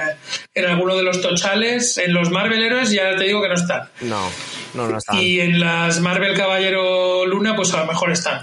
[0.53, 3.87] en alguno de los tochales, en los Marvel Heroes ya te digo que no están.
[4.01, 4.29] No,
[4.73, 5.17] no, no están.
[5.17, 8.41] Y en las Marvel Caballero Luna, pues a lo mejor están.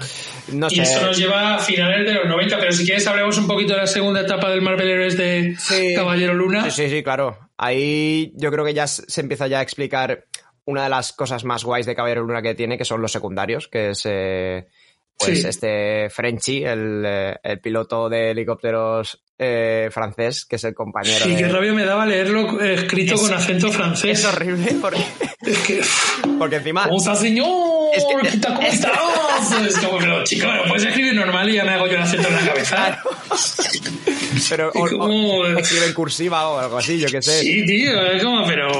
[0.51, 3.45] No y esto nos lleva a finales de los 90, pero si quieres hablemos un
[3.45, 5.93] poquito de la segunda etapa del Marvel Heroes de sí.
[5.95, 6.63] Caballero Luna.
[6.71, 7.37] Sí, sí, sí, claro.
[7.57, 10.25] Ahí yo creo que ya se empieza ya a explicar
[10.67, 13.67] una de las cosas más guays de Caballero Luna que tiene, que son los secundarios,
[13.69, 14.67] que es eh,
[15.17, 15.47] pues sí.
[15.47, 21.23] este Frenchy, el, eh, el, piloto de helicópteros eh, francés, que es el compañero.
[21.23, 21.37] Sí, de...
[21.37, 24.19] qué rabia me daba leerlo escrito es, con acento francés.
[24.19, 25.03] Es horrible porque,
[25.45, 25.81] es que...
[26.39, 26.85] porque encima.
[26.85, 27.47] ¿Cómo estás, señor?
[27.93, 28.13] Es que...
[28.47, 29.51] ¿Cómo estás?
[29.61, 32.27] es como, pero chico, lo puedes escribir normal y ya me hago yo el acento
[32.27, 33.03] en la cabeza.
[34.49, 37.39] pero o, o, escribe en cursiva o algo así, yo qué sé.
[37.41, 38.71] Sí, tío, es como, pero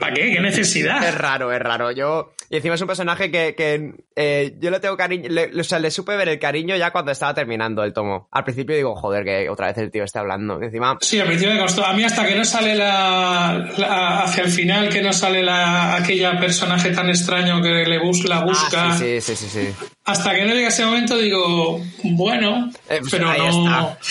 [0.00, 0.32] ¿para qué?
[0.32, 1.06] ¿Qué necesidad?
[1.06, 1.92] Es raro, es raro.
[1.92, 5.64] Yo, y encima es un personaje que, que eh, yo le tengo cariño, le, o
[5.64, 8.28] sea, le supe ver el cariño ya cuando estaba terminando el tomo.
[8.30, 10.60] Al principio digo, joder, que otra vez el tío está hablando.
[10.60, 10.98] Encima.
[11.00, 11.84] Sí, al principio me costó.
[11.84, 15.96] A mí hasta que no sale la, la hacia el final, que no sale la,
[15.96, 18.92] aquella personaje tan extraño que le bus, la busca.
[18.92, 19.86] Ah, sí, sí, sí, sí, sí.
[20.04, 23.96] Hasta que no llega ese momento digo, bueno, eh, pues pero no.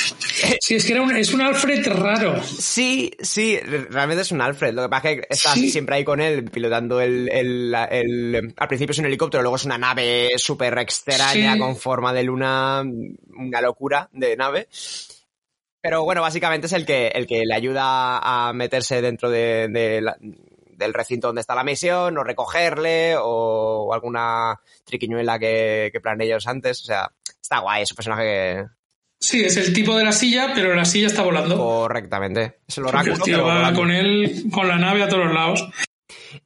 [0.61, 2.41] Sí, es que era un, es un Alfred raro.
[2.43, 4.73] Sí, sí, realmente es un Alfred.
[4.73, 5.69] Lo que pasa es que estás sí.
[5.69, 9.65] siempre ahí con él, pilotando el, el, el, Al principio es un helicóptero, luego es
[9.65, 11.59] una nave súper extraña sí.
[11.59, 12.83] con forma de luna,
[13.35, 14.67] una locura de nave.
[15.81, 20.01] Pero bueno, básicamente es el que, el que le ayuda a meterse dentro de, de
[20.01, 25.99] la, del recinto donde está la misión, o recogerle, o, o alguna triquiñuela que, que
[26.01, 26.81] planeé ellos antes.
[26.81, 28.65] O sea, está guay, es un personaje que,
[29.21, 31.55] Sí, es el tipo de la silla, pero la silla está volando.
[31.55, 32.57] Correctamente.
[32.67, 33.19] Es el oráculo.
[33.19, 33.79] Tío va volando.
[33.79, 35.69] con él, con la nave a todos lados.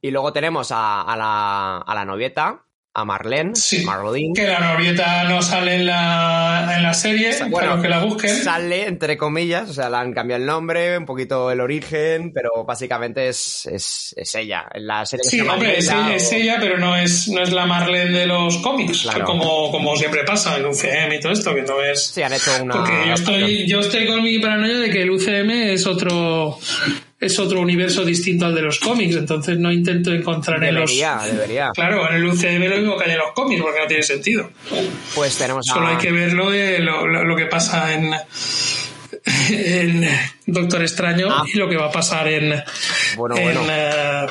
[0.02, 2.65] Y luego tenemos a, a, la, a la novieta,
[2.98, 3.54] a Marlene.
[3.54, 3.84] Sí.
[3.84, 4.32] Marlene.
[4.34, 7.98] Que la novieta no sale en la, en la serie, Bueno, para los que la
[8.02, 8.30] busquen.
[8.42, 12.64] Sale, entre comillas, o sea, le han cambiado el nombre, un poquito el origen, pero
[12.66, 14.64] básicamente es, es, es ella.
[14.72, 17.52] En la serie Sí, se llama hombre, es, es ella, pero no es, no es
[17.52, 19.26] la Marlene de los cómics, Claro.
[19.26, 22.06] como, como siempre pasa en UCM y todo esto, que no es...
[22.06, 22.76] Sí, han hecho una.
[22.76, 26.58] Porque yo estoy, yo estoy con mi paranoia de que el UCM es otro
[27.26, 30.90] es otro universo distinto al de los cómics, entonces no intento encontrar en los...
[30.90, 31.70] Debería, debería.
[31.74, 34.50] Claro, en el UCM lo mismo que hay en los cómics, porque no tiene sentido.
[35.14, 35.74] Pues tenemos a.
[35.74, 38.12] Solo hay que ver lo, de, lo, lo- lo que pasa en,
[39.48, 40.08] en
[40.46, 41.44] Doctor Extraño Ah.
[41.52, 42.54] y lo que va a pasar en,
[43.16, 43.60] Bueno, en, bueno.
[43.68, 44.26] eh,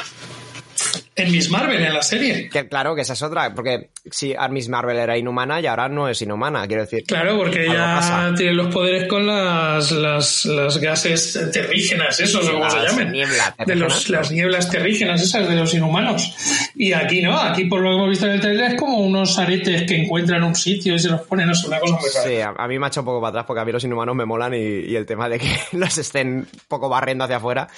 [1.17, 2.49] en Miss Marvel, en la serie.
[2.49, 6.09] Que, claro, que esa es otra, porque si Miss Marvel era inhumana y ahora no
[6.09, 7.05] es inhumana, quiero decir.
[7.05, 12.69] Claro, porque ella tiene los poderes con las, las, las gases terrígenas, esos, o como
[12.69, 13.11] se llamen.
[13.13, 16.35] nieblas De los, las nieblas terrígenas, esas de los inhumanos.
[16.75, 19.39] Y aquí no, aquí por lo que hemos visto en el trailer es como unos
[19.39, 22.27] aretes que encuentran un sitio y se los ponen, no sé, una cosa muy rara.
[22.27, 23.83] Sí, a, a mí me ha hecho un poco para atrás porque a mí los
[23.85, 27.37] inhumanos me molan y, y el tema de que los estén un poco barriendo hacia
[27.37, 27.69] afuera.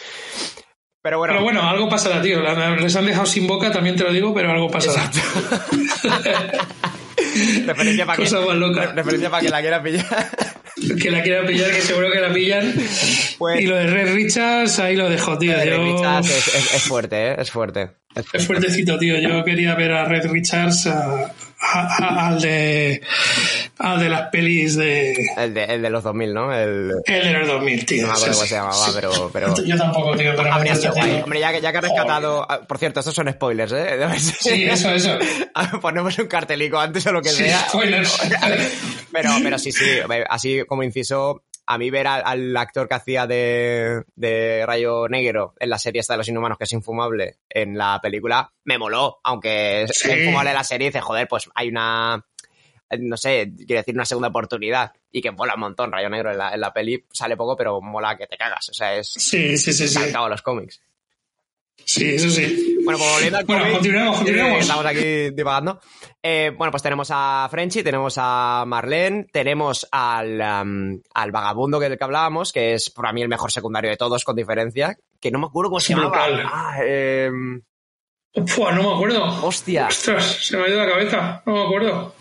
[1.08, 2.41] Pero bueno, Pero bueno, algo pasará, tío.
[2.76, 5.10] Les han dejado sin boca, también te lo digo, pero algo pasará.
[7.65, 8.91] referencia para que, Cosa más loca.
[8.93, 10.06] referencia para que la quiera pillar.
[11.02, 12.74] que la quieran pillar, que seguro que la pillan.
[13.38, 15.56] Pues- Y lo de Red Richards, ahí lo dejo, tío.
[15.56, 17.36] Red Yo- Richards es, es- es fuerte, ¿eh?
[17.39, 17.84] Es fuerte.
[17.84, 17.89] Es
[18.26, 18.46] Es fuerte.
[18.48, 19.17] fuertecito, tío.
[19.17, 23.02] Yo quería ver a Red Richards a- a- a- al de
[23.80, 26.54] al de las pelis de El de, el de los 2000, ¿no?
[26.54, 28.02] El, el de los 2000, tío.
[28.08, 28.91] no me acuerdo Sí, cómo se llamaba, Sí.
[28.96, 29.30] pero...
[29.32, 29.63] pero...
[29.65, 31.22] Yo tampoco, tío, pero Habría sido guay.
[31.24, 32.46] Hombre, ya, que- ya que ha rescatado...
[32.50, 33.98] ah, Por cierto, estos son spoilers, ¿eh?
[34.39, 35.17] Sí, eso, eso.
[35.82, 37.60] Ponemos un cartelico antes o lo que Sí, sea.
[37.70, 38.17] spoilers.
[39.10, 39.86] Pero, pero sí, sí,
[40.30, 45.53] así como inciso, a mí ver al, al actor que hacía de, de Rayo Negro
[45.60, 49.19] en la serie esta de los Inhumanos, que es infumable, en la película, me moló.
[49.23, 50.10] Aunque es Sí.
[50.12, 52.25] infumable la serie, dice, joder, pues hay una,
[52.99, 54.93] no sé, quiero decir, una segunda oportunidad.
[55.12, 57.82] Y que mola un montón, Rayo Negro en la, en la peli sale poco, pero
[57.82, 58.69] mola que te cagas.
[58.69, 59.99] O sea, es Sí, sí, sí, sí.
[60.30, 60.82] los cómics.
[61.88, 62.78] Sí, eso sí.
[62.84, 64.60] Bueno, pues volviendo al Bueno, cómic, continuemos, eh, continuemos.
[64.60, 65.80] Estamos aquí divagando.
[66.21, 71.97] Eh, bueno, pues tenemos a Frenchy, tenemos a Marlene, tenemos al, al vagabundo que del
[71.97, 75.39] que hablábamos, que es para mí el mejor secundario de todos, con diferencia, que no
[75.39, 76.26] me acuerdo cómo se llamaba.
[76.52, 77.62] Ah, em,
[78.56, 79.23] Pua, no me acuerdo.
[79.45, 79.88] hostia.
[79.88, 81.41] Ostras, se me ha ido la cabeza.
[81.45, 82.13] No me acuerdo.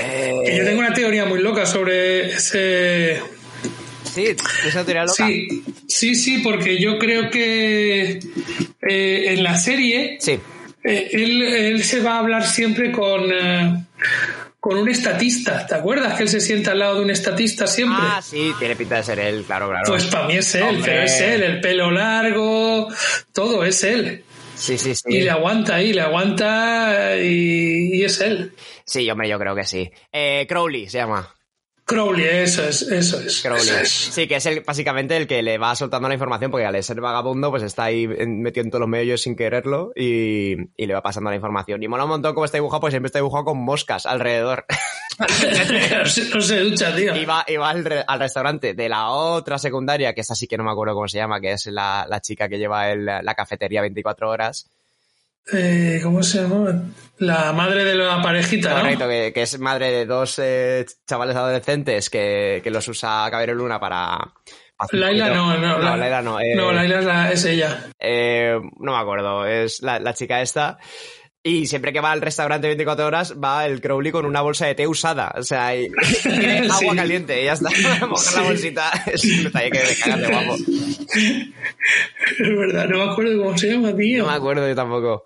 [0.00, 3.22] Eh, Que yo tengo una teoría muy loca sobre ese.
[4.26, 5.26] Sí, esa teoría loca.
[5.26, 8.18] Sí, sí, sí, porque yo creo que
[8.88, 10.38] eh, en la serie Sí,
[10.84, 13.84] eh, él, él se va a hablar siempre con, eh,
[14.60, 15.66] con un estatista.
[15.66, 17.98] ¿Te acuerdas que él se sienta al lado de un estatista siempre?
[18.00, 19.84] Ah, sí, tiene pinta de ser él, claro, claro.
[19.86, 20.82] Pues para mí es él, Hombre.
[20.84, 22.88] pero es él, el pelo largo,
[23.32, 24.24] todo es él.
[24.56, 25.02] sí, sí, sí.
[25.08, 28.52] Y le aguanta ahí, le aguanta y, y es él.
[28.84, 29.90] Sí, hombre, yo creo que sí.
[30.12, 31.34] Eh, Crowley se llama.
[31.88, 33.40] Crowley, eso es, eso es.
[33.40, 33.62] Crowley.
[33.62, 33.88] eso es.
[33.90, 37.00] Sí, que es el, básicamente el que le va soltando la información, porque al ser
[37.00, 41.00] vagabundo, pues está ahí metido en todos los medios sin quererlo y, y le va
[41.02, 41.82] pasando la información.
[41.82, 44.66] Y mola un montón cómo está dibujado, pues siempre está dibujado con moscas alrededor.
[45.18, 47.16] no, se, ducha, tío.
[47.16, 50.46] y va, y va al, re- al restaurante de la otra secundaria, que esa sí
[50.46, 53.06] que no me acuerdo cómo se llama, que es la, la chica que lleva el-
[53.06, 54.68] la cafetería 24 horas.
[55.52, 56.82] Eh, ¿Cómo se llama?
[57.18, 58.80] La madre de la parejita, ¿no?
[58.80, 63.54] Correcto, que, que es madre de dos eh, chavales adolescentes que, que los usa Caballero
[63.54, 64.18] Luna para...
[64.92, 65.76] Laila no, no.
[65.76, 66.38] No, la- Laila no.
[66.40, 67.86] eh, No, Laila es, la- es ella.
[67.98, 70.78] Eh, no me acuerdo, es la, la chica esta.
[71.42, 74.74] Y siempre que va al restaurante 24 horas, va el Crowley con una bolsa de
[74.76, 75.32] té usada.
[75.36, 75.88] O sea, y,
[76.22, 76.96] tiene agua Sí.
[76.96, 77.70] caliente y ya está.
[78.06, 78.40] Moja la Sí.
[78.44, 78.90] bolsita.
[79.06, 80.54] Es un detalle que me cagas de guapo.
[82.38, 84.24] Es verdad, no me acuerdo cómo se llama, tío.
[84.24, 85.24] No me acuerdo yo tampoco.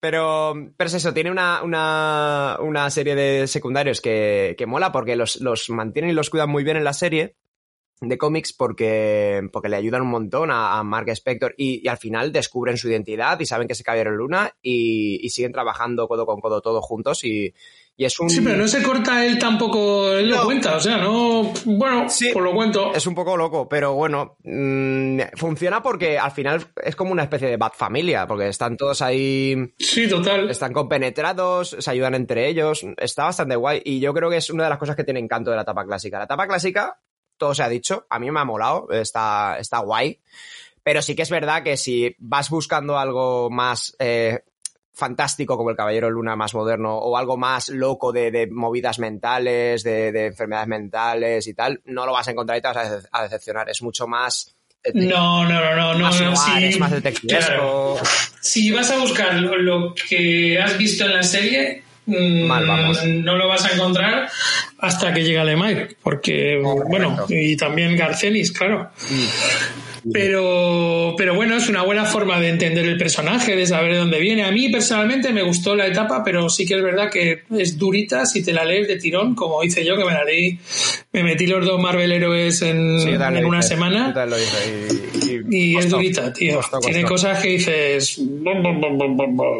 [0.00, 5.16] Pero, pero es eso, tiene una, una, una serie de secundarios que, que mola porque
[5.16, 7.36] los, los mantienen y los cuidan muy bien en la serie
[8.00, 11.98] de cómics porque, porque le ayudan un montón a, a Mark Spector y, y al
[11.98, 16.24] final descubren su identidad y saben que se Caballero Luna y, y siguen trabajando codo
[16.26, 17.52] con codo todos juntos y,
[17.96, 18.30] y es un...
[18.30, 20.36] Sí, pero no se corta él tampoco, él No.
[20.36, 21.52] lo cuenta, o sea, no.
[21.64, 22.30] Bueno, Sí.
[22.32, 22.94] pues lo cuento.
[22.94, 27.48] Es un poco loco, pero bueno, mm, funciona porque al final es como una especie
[27.48, 30.48] de bad familia, porque están todos ahí Sí, total.
[30.50, 34.64] están compenetrados, se ayudan entre ellos, está bastante guay y yo creo que es una
[34.64, 36.18] de las cosas que tiene encanto de la etapa clásica.
[36.18, 37.00] La etapa clásica,
[37.38, 40.18] todo se ha dicho, a mí me ha molado, está, está guay,
[40.82, 44.40] pero sí que es verdad que si vas buscando algo más eh,
[44.92, 49.82] fantástico como el Caballero Luna más moderno o algo más loco de, de movidas mentales,
[49.84, 52.84] de, de enfermedades mentales y tal, no lo vas a encontrar y te vas a,
[52.98, 54.54] dece- a decepcionar, es mucho más...
[54.94, 55.98] No, no, no, no, no.
[55.98, 56.64] más no, noir, sí.
[56.64, 57.46] es más detectivesco.
[57.50, 57.96] Claro.
[58.40, 63.04] Si vas a buscar lo, lo que has visto en la serie, Mal vamos.
[63.06, 64.28] no lo vas a encontrar
[64.78, 66.88] hasta que llegue Lemire, porque, Correcto.
[66.88, 68.90] bueno, y también Garcenis, claro.
[69.10, 69.87] Mm.
[70.12, 74.20] Pero, pero bueno, es una buena forma de entender el personaje, de saber de dónde
[74.20, 74.44] viene.
[74.44, 78.26] A mí personalmente me gustó la etapa, pero sí que es verdad que es durita
[78.26, 80.58] si te la lees de tirón, como hice yo, que me la leí,
[81.12, 84.14] me metí los dos Marvel héroes en, Sí, una hice, semana.
[85.50, 86.56] y, es durita, tío.
[86.56, 88.20] costó, Tiene cosas que dices,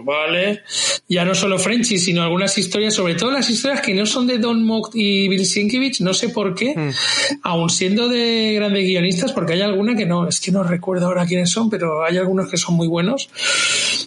[0.04, 0.62] vale.
[1.08, 4.38] Ya no solo Frenchy, sino algunas historias, sobre todo las historias que no son de
[4.38, 6.90] Don Mock y Bill Sienkiewicz, no sé por qué, Hmm.
[7.42, 11.26] aun siendo de grandes guionistas, porque hay alguna que no, es que no recuerdo ahora
[11.26, 13.28] quiénes son, pero hay algunos que son muy buenos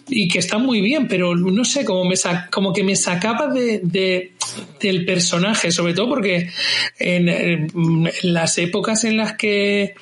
[0.08, 2.14] y que están muy bien, pero no sé, como, me
[2.50, 3.46] como que me sacaba
[3.82, 4.31] de-
[4.80, 6.50] del personaje, sobre todo porque
[6.98, 9.94] en, en las épocas en las que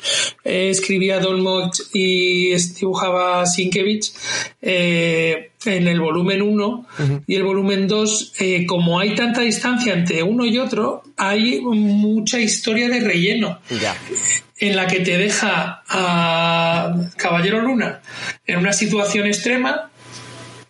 [0.44, 4.14] eh, escribía Dolmont y dibujaba Sienkiewicz,
[4.62, 6.86] eh, en el volumen 1
[7.26, 12.40] y el volumen 2, eh, como hay tanta distancia entre uno y otro, hay mucha
[12.40, 13.94] historia de relleno Ya.
[14.58, 18.00] en la que te deja a Caballero Luna
[18.46, 19.90] en una situación extrema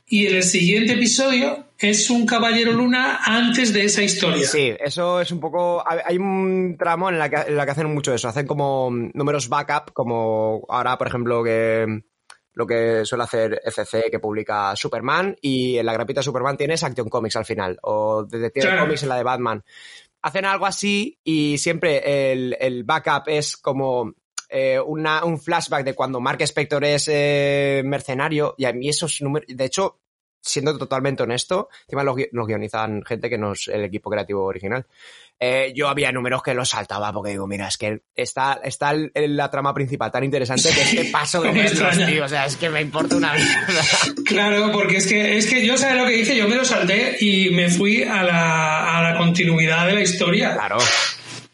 [0.09, 4.47] y en el siguiente episodio es un Caballero Luna antes de esa historia.
[4.47, 5.83] Sí, eso es un poco.
[5.87, 8.29] Hay un tramo en la que, en la que hacen mucho eso.
[8.29, 11.87] Hacen como números backup, como ahora, por ejemplo, que
[12.53, 17.09] lo que suele hacer FC, que publica Superman, y en la grapita Superman tienes Action
[17.09, 18.83] Comics al final, o Detective Claro.
[18.83, 19.65] Comics en la de Batman.
[20.23, 24.13] Hacen algo así y siempre el, el backup es como
[24.51, 29.23] eh, una- un flashback de cuando Mark Spector es eh, mercenario, y a mí esos
[29.23, 29.47] números.
[29.49, 30.01] De hecho,
[30.41, 34.87] siendo totalmente honesto, encima los, los guionizan gente que no es el equipo creativo original.
[35.43, 39.11] Eh, yo había números que los saltaba porque digo, mira, es que está, está el-
[39.15, 42.25] el- la trama principal tan interesante que es que paso de verlos, tío.
[42.25, 43.83] O sea, es que me importa una mierda.
[44.27, 47.17] Claro, porque es que, es que yo sabes lo que hice, yo me lo salté
[47.21, 50.53] y me fui a la, a la continuidad de la historia.
[50.55, 50.77] Claro.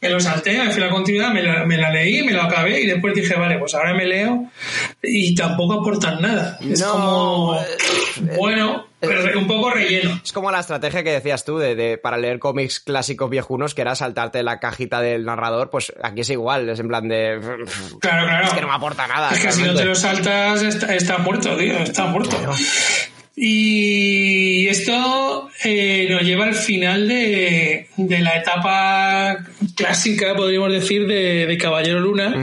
[0.01, 2.43] Me lo salté, me fui a la continuidad, me la, me la leí, me lo
[2.43, 4.45] acabé y después dije, vale, pues ahora me leo
[5.03, 6.59] y tampoco aportan nada.
[6.63, 10.21] Es No, como, eh, bueno, pero un poco relleno.
[10.23, 13.81] Es como la estrategia que decías tú de, de- para leer cómics clásicos viejunos, que
[13.81, 17.41] era saltarte la cajita del narrador, pues aquí es igual, es en plan de...
[18.01, 18.47] Claro, claro.
[18.47, 19.31] Es que no me aporta nada.
[19.31, 22.37] Es que si no te lo saltas, está, está muerto, tío, está muerto.
[23.39, 29.45] Y esto eh, nos lleva al final de, de la etapa
[29.77, 32.35] clásica, podríamos decir, de, de Caballero Luna.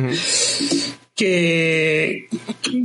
[1.16, 2.28] Que,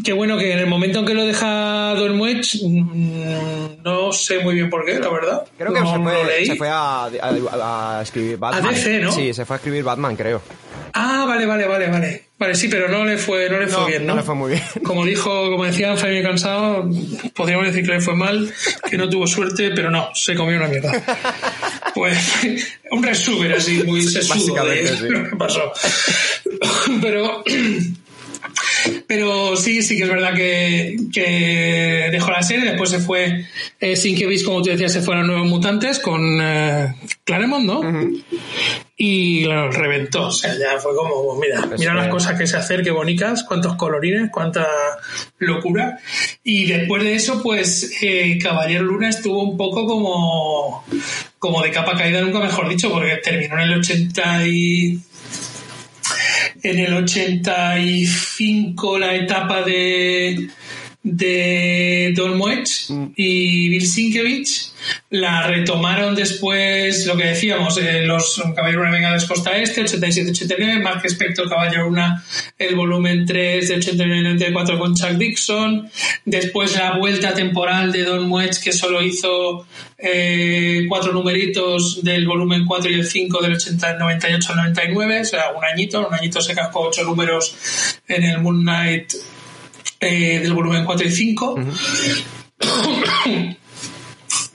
[0.04, 4.38] que bueno, que en el momento en que lo deja Don Muech, mm, no sé
[4.40, 5.44] muy bien por qué, la verdad.
[5.56, 6.46] Creo que no, se, fue, leí.
[6.46, 8.74] se fue a, a- a escribir Batman.
[8.74, 9.12] DC, ¿no?
[9.12, 10.42] Sí, se fue a escribir Batman, creo.
[10.92, 12.27] Ah, vale, vale, vale, vale.
[12.38, 14.14] Vale, sí, pero no le fue, no le fue bien, ¿no?
[14.14, 14.62] le fue muy bien.
[14.84, 16.88] Como dijo, como decía Jaime Cansado,
[17.34, 18.52] podríamos decir que le fue mal,
[18.88, 20.92] que no tuvo suerte, pero no, se comió una mierda.
[21.94, 22.16] Pues
[22.92, 25.04] un resumen así, muy sesudo de sí.
[25.08, 25.72] lo que pasó.
[27.02, 27.42] Pero,
[29.06, 33.46] pero sí, sí que es verdad que, que dejó la serie, después se fue,
[33.80, 37.80] eh, sin que veis, como tú decías, se fueron nuevos mutantes con eh, Claremont, ¿no?
[39.00, 40.26] Y claro, reventó.
[40.26, 42.90] O sea, ya fue como, pues mira, Es mira las cosas que se hacer, qué
[42.90, 44.66] bonitas, cuántos colorines, cuánta
[45.38, 46.00] locura.
[46.42, 50.84] Y después de eso, pues eh, Caballero Luna estuvo un poco como,
[51.38, 55.00] como de capa caída, nunca mejor dicho, porque terminó en el 80 y...
[56.62, 60.48] En el 85 la etapa de
[61.02, 64.67] de Don Moech y Bill Sienkiewicz
[65.10, 71.00] la retomaron después lo que decíamos eh, los Caballeros Una Vengadores Costa Este 87-89 Mark
[71.06, 72.22] Spector Caballero Una
[72.58, 75.90] el volumen 3 de 89-94 con Chuck Dixon
[76.26, 79.66] después la vuelta temporal de Don Muech que solo hizo
[79.96, 85.24] eh, cuatro numeritos del volumen 4 y el 5 del 80, 98 al 99 o
[85.24, 87.56] sea un añito un añito se cascó ocho números
[88.06, 89.14] en el Moon Knight
[90.00, 91.58] eh, del volumen 4 y 5.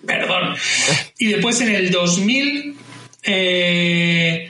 [0.06, 0.56] Perdón.
[1.18, 2.76] Y después en el 2000
[3.24, 4.50] eh,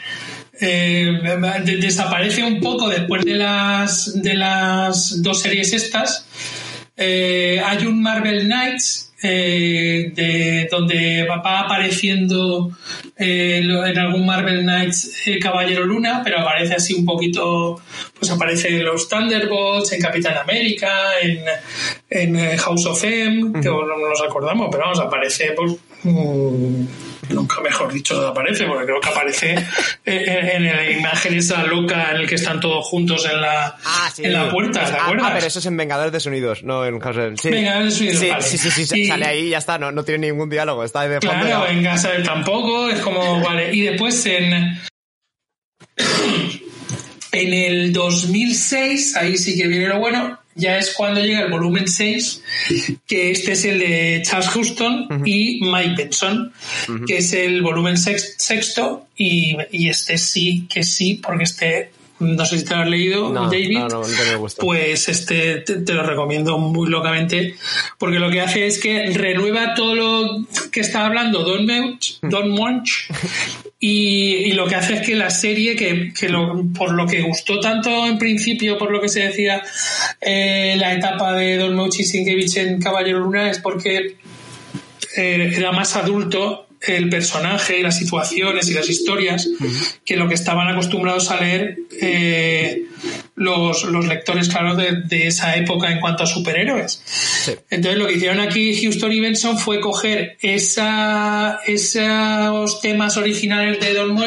[0.59, 1.19] eh,
[1.63, 6.25] de- desaparece un poco después de las, de las dos series estas.
[6.97, 12.71] Eh, hay un Marvel Knights eh, de, donde va apareciendo
[13.17, 17.81] eh, en algún Marvel Knights eh, Caballero Luna, pero aparece así un poquito,
[18.17, 21.39] pues aparece en los Thunderbolts, en Capitán América, en,
[22.09, 26.85] en eh, House of M, que no nos acordamos, pero vamos, aparece pues, mm,
[27.29, 29.55] nunca mejor dicho aparece, porque creo que aparece
[30.05, 34.33] en, la imagen esa loca en el que están todos juntos en la, ah, en
[34.33, 35.27] la puerta, ¿te acuerdas?
[35.27, 37.01] Ah, pero eso es en Vengadores de Sonidos, no en
[37.37, 37.49] Sí.
[37.49, 40.27] Vengadores de Sonidos, sí, sí, sí, sí, sale ahí y ya está, no, no tiene
[40.27, 41.45] ningún diálogo, está de fondo.
[41.45, 43.73] Claro, en casa tampoco, es como, vale.
[43.73, 44.79] Y después en...
[47.31, 51.87] en el 2006, ahí sí que viene lo bueno, ya es cuando llega el volumen
[51.87, 52.43] 6,
[53.07, 56.53] que este es el de Charles Houston y Mike Benson,
[57.07, 62.59] que es el volumen sexto, y, y, este sí, que sí, porque este no sé
[62.59, 63.79] si te lo has leído, David,
[64.59, 67.55] pues este te, lo recomiendo muy locamente,
[67.97, 72.49] porque lo que hace es que renueva todo lo que está hablando Don, Meuch, Don
[72.49, 73.09] Munch
[73.85, 76.13] y, lo que hace es que la serie, que,
[76.73, 79.61] por lo que gustó tanto en principio, por lo que se decía
[80.21, 84.15] eh, la etapa de Don Meuch y Sienkiewicz en Caballero Luna, es porque
[85.17, 89.49] eh, era más adulto el personaje y las situaciones y las historias
[90.05, 92.85] que lo que estaban acostumbrados a leer eh,
[93.35, 97.01] los, lectores, claro, de, esa época en cuanto a superhéroes.
[97.69, 103.93] Entonces lo que hicieron aquí Houston y Benson fue coger esa, esos temas originales de
[103.93, 104.17] Don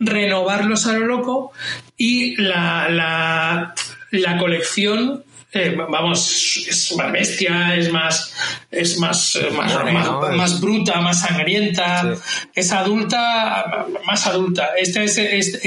[0.00, 1.52] renovarlos a lo loco
[1.96, 3.74] y la, la,
[4.10, 8.34] la colección eh, vamos, es más bestia, es más,
[8.70, 12.14] es más, eh, más, bruta, más sangrienta,
[12.54, 14.72] es adulta, más adulta.
[14.76, 15.06] Este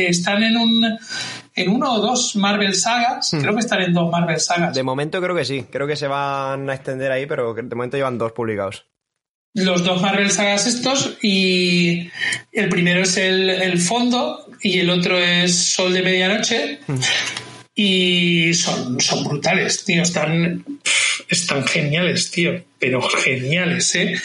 [0.07, 0.99] están en un,
[1.56, 3.41] en uno o dos Marvel sagas, hmm.
[3.41, 4.74] creo que están en dos Marvel sagas.
[4.74, 7.97] De momento creo que sí, creo que se van a extender ahí, pero de momento
[7.97, 8.86] llevan dos publicados
[9.54, 12.10] los dos Marvel Sagas estos y
[12.54, 16.80] el primero es el, el, fondo y el otro es Sol de Medianoche.
[16.88, 16.99] Hmm
[17.84, 20.63] y son, son brutales, tío, están,
[21.27, 24.21] están geniales, tío, pero geniales, ¿eh?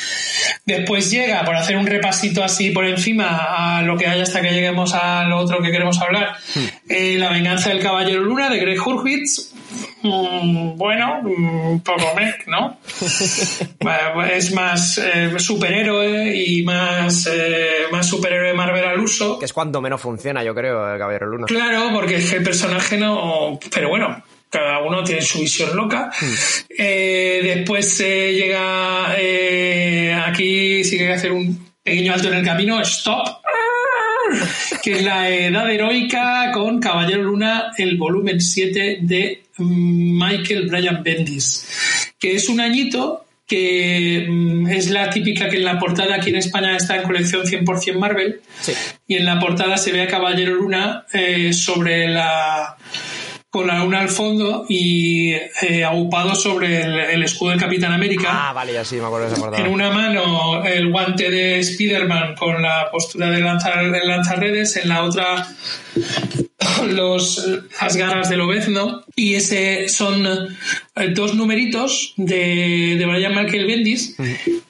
[0.66, 4.50] Después llega, por hacer un repasito así por encima a lo que hay hasta que
[4.50, 6.90] lleguemos a lo otro que queremos hablar, hmm.
[6.90, 9.54] eh, La venganza del caballero Luna de Greg Hurwitz,
[10.02, 12.78] mm, bueno, un poco mec, ¿no?
[14.30, 19.38] es más eh, superhéroe y más, eh, más superhéroe Marvel al uso.
[19.38, 21.46] Que es cuando menos funciona, yo creo, el Caballero Luna.
[21.46, 23.58] Claro, porque es que el personaje no.
[23.72, 26.10] Pero bueno, cada uno tiene su visión loca.
[26.20, 26.34] Hmm.
[26.78, 29.12] Eh, después llega
[30.26, 33.28] aquí, sí que hay que hacer un pequeño alto en el camino, stop,
[34.82, 42.12] que es la edad heroica con Caballero Luna, el volumen 7 de Michael Bryan Bendis,
[42.18, 46.36] que es un añito que mm, es la típica que en la portada aquí en
[46.36, 48.40] España está en colección 100% Marvel
[49.06, 52.76] y en la portada se ve a Caballero Luna eh, sobre la
[53.48, 58.28] con la luna al fondo y eh, aupado sobre el, escudo del Capitán América.
[58.30, 59.66] Ah, vale, ya sí, me acuerdo de esa portada.
[59.66, 64.76] En una mano el guante de Spider-Man con la postura de lanzar, de lanzar redes,
[64.76, 65.46] en la otra
[66.84, 67.46] los,
[67.80, 74.16] las garras del obezno y ese son eh, dos numeritos de, de Brian Michael Bendis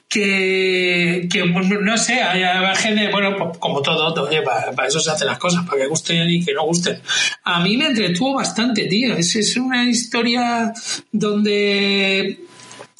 [0.09, 5.37] que, que no sé, hay gente, bueno, pues, como todo, para, eso se hacen las
[5.37, 6.99] cosas, para que gusten y que no gusten.
[7.43, 9.15] A mí me entretuvo bastante, tío.
[9.15, 10.73] Es, es una historia
[11.11, 12.39] donde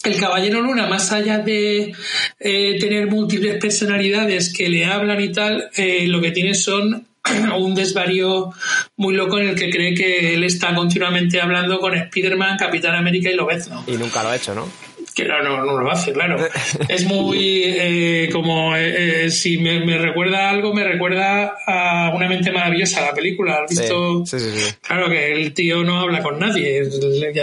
[0.03, 1.93] el Caballero Luna, más allá de
[2.39, 7.08] eh, tener múltiples personalidades que le hablan y tal, eh, lo que tiene son
[7.57, 8.51] un desvarío
[8.95, 13.30] muy loco en el que cree que él está continuamente hablando con Spider-Man, Capitán América
[13.30, 13.84] y Lobezno.
[13.88, 14.67] Y nunca lo ha hecho, ¿no?
[15.15, 16.38] Que no, no, no lo hace, claro.
[16.89, 22.51] es muy eh, como eh, eh, si me, recuerda algo, me recuerda a Una mente
[22.51, 23.63] maravillosa, la película.
[23.63, 24.25] ¿Has visto?
[24.25, 26.84] Sí, sí, sí, claro que el tío no habla con nadie,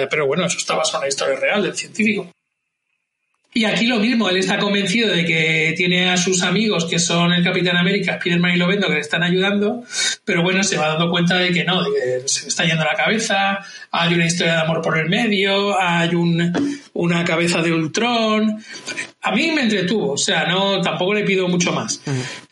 [0.09, 2.31] pero bueno, eso está basado en la historia real del científico.
[3.57, 7.33] Y aquí lo mismo, él está convencido de que tiene a sus amigos, que son
[7.33, 9.85] el Capitán América, Spider-Man y Lovendo, que le están ayudando,
[10.25, 12.85] pero bueno, se va dando cuenta de que no, de que se le está yendo
[12.85, 13.61] la cabeza,
[13.93, 16.53] hay una historia de amor por el medio, hay un,
[16.95, 18.61] una cabeza de Ultron.
[19.23, 22.01] A mí me entretuvo, o sea, no, tampoco le pido mucho más.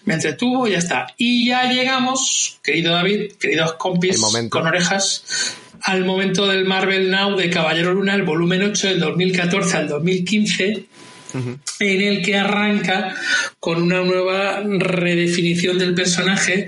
[0.05, 1.09] Me entretuvo y ya está.
[1.17, 7.51] Y ya llegamos, querido David, queridos compis con orejas, al momento del Marvel Now de
[7.51, 10.85] Caballero Luna, el volumen 8 del 2014 al 2015,
[11.81, 13.15] en el que arranca
[13.59, 16.67] con una nueva redefinición del personaje.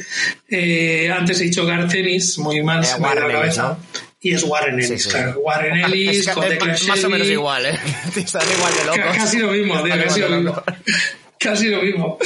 [0.48, 3.78] Eh, antes he dicho Gartenis, muy mal, eh, se me la cabeza.
[4.20, 5.38] Y es Warren Ellis, claro.
[5.40, 7.78] Warren Ellis, con es, Más o menos igual, ¿eh?
[8.16, 9.16] Están igual de locos.
[9.16, 10.62] Casi lo mismo, casi lo mismo.
[11.38, 12.18] casi lo mismo.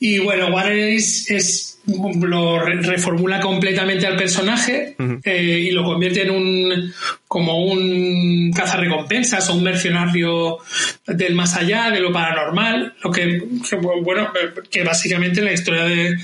[0.00, 6.30] Y bueno, Warren Ellis es lo reformula completamente al personaje eh, y lo convierte en
[6.30, 6.92] un
[7.28, 10.58] como un cazarrecompensas o un mercenario
[11.06, 13.42] del más allá, de lo paranormal, lo que,
[14.02, 14.30] bueno,
[14.70, 16.16] que básicamente la historia de,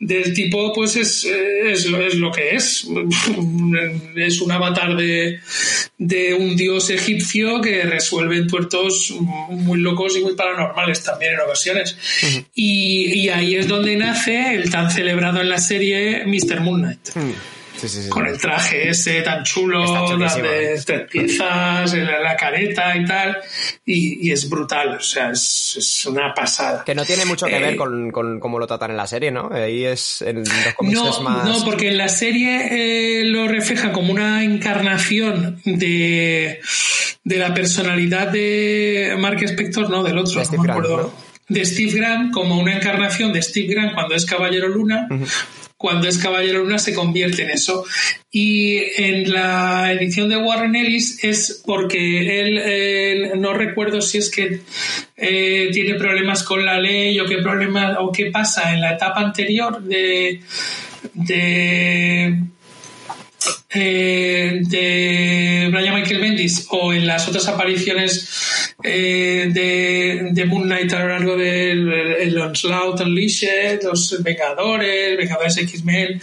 [0.00, 2.86] del tipo pues es, es, es, lo que es.
[4.16, 5.40] Es un avatar de,
[5.98, 9.14] de un dios egipcio que resuelve tuertos
[9.50, 11.96] muy locos y muy paranormales también en ocasiones.
[12.54, 16.60] y, y, ahí es donde nace el tan celebrado en la serie Mr.
[16.60, 17.10] Moon Knight.
[18.08, 23.36] Con el traje ese tan chulo, las de tres piezas, la, careta y tal.
[23.84, 26.82] Y, es brutal, o sea, es, una pasada.
[26.84, 29.30] Que no tiene mucho que ver eh, con, con, cómo lo tratan en la serie,
[29.30, 29.50] ¿no?
[29.52, 31.44] Ahí es en los cómics más.
[31.44, 36.60] No, porque en la serie eh, lo refleja como una encarnación de,
[37.22, 41.12] de la personalidad de Mark Spector, no, del otro, de no me acuerdo.
[41.48, 45.06] De Steve Grant, como una encarnación de Steve Grant cuando es Caballero Luna,
[45.76, 47.84] cuando es Caballero Luna se convierte en eso.
[48.30, 54.62] Y en la edición de Warren Ellis es porque él, no recuerdo si es que
[55.16, 59.20] eh, tiene problemas con la ley o qué problema o qué pasa en la etapa
[59.20, 60.40] anterior de,
[61.14, 62.40] de
[63.70, 68.28] eh, de Brian Michael Bendis o en las otras apariciones
[68.86, 75.56] eh, de, de, Moon Knight a lo largo del el Onslaught Unleashed, los Vengadores, Vengadores
[75.58, 76.20] X-Men,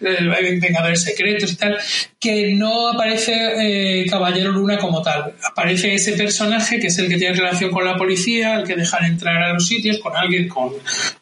[0.00, 1.78] Vengadores Secretos y tal,
[2.18, 5.34] que no aparece eh, Caballero Luna como tal.
[5.44, 9.04] Aparece ese personaje que es el que tiene relación con la policía, el que dejan
[9.04, 10.72] entrar a los sitios con alguien, con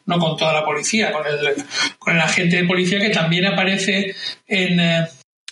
[0.05, 1.63] no con toda la policía, con el,
[1.99, 4.15] con el agente de policía que también aparece
[4.47, 4.79] en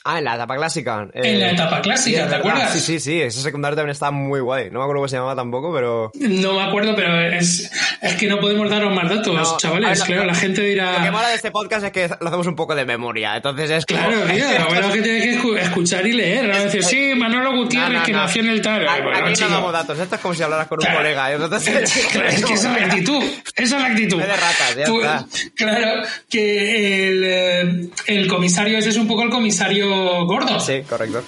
[0.06, 1.08] Ah, en la etapa clásica.
[1.14, 2.74] en la eh, etapa clásica, ¿te acuerdas?
[2.74, 3.22] Sí, sí, sí.
[3.22, 4.66] Ese secundario también está muy guay.
[4.66, 6.12] No me acuerdo cómo se llamaba tampoco, pero.
[6.16, 10.04] No me acuerdo, pero es, es que no podemos daros más datos, chavales.
[10.04, 10.97] claro, la gente dirá.
[10.97, 13.38] Lo que mola de este podcast es que lo hacemos un poco de memoria.
[13.38, 14.43] Entonces es Claro, tío.
[14.60, 16.47] Lo bueno que tienes que escuchar y leer.
[16.49, 16.64] ¿no?
[16.64, 18.86] Decir, sí, Manolo Gutiérrez, que nació en el tal.
[18.86, 19.97] Aquí no damos datos.
[19.97, 21.32] Esto es como si hablaras con un colega.
[21.32, 23.24] Entonces, es que esa es la actitud.
[23.56, 24.20] Esa es la actitud.
[24.20, 25.26] de ratas, ya pues, está.
[25.56, 29.92] Claro, que el, eh, el comisario ese es un poco el comisario
[30.25, 30.59] gordo.
[30.59, 31.23] Sí correcto.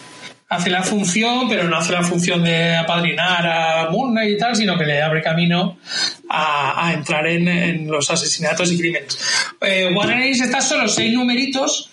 [0.47, 4.77] Hace la función, pero no hace la función de apadrinar a Moon y tal, sino
[4.77, 5.79] que le abre camino
[6.29, 9.17] a, entrar en, los asesinatos y crímenes.
[9.59, 11.89] Eh, Warren Ellis está solo seis numeritos,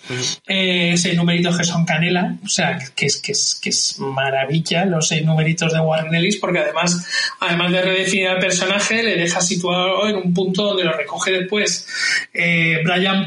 [0.47, 4.85] eh, seis numeritos que son canela, o sea, que es, que es, que es maravilla
[4.85, 7.07] los seis numeritos de Warren Ellis, porque además,
[7.39, 11.87] además de redefinir al personaje, le deja situado en un punto donde lo recoge después
[12.33, 13.25] eh, Brian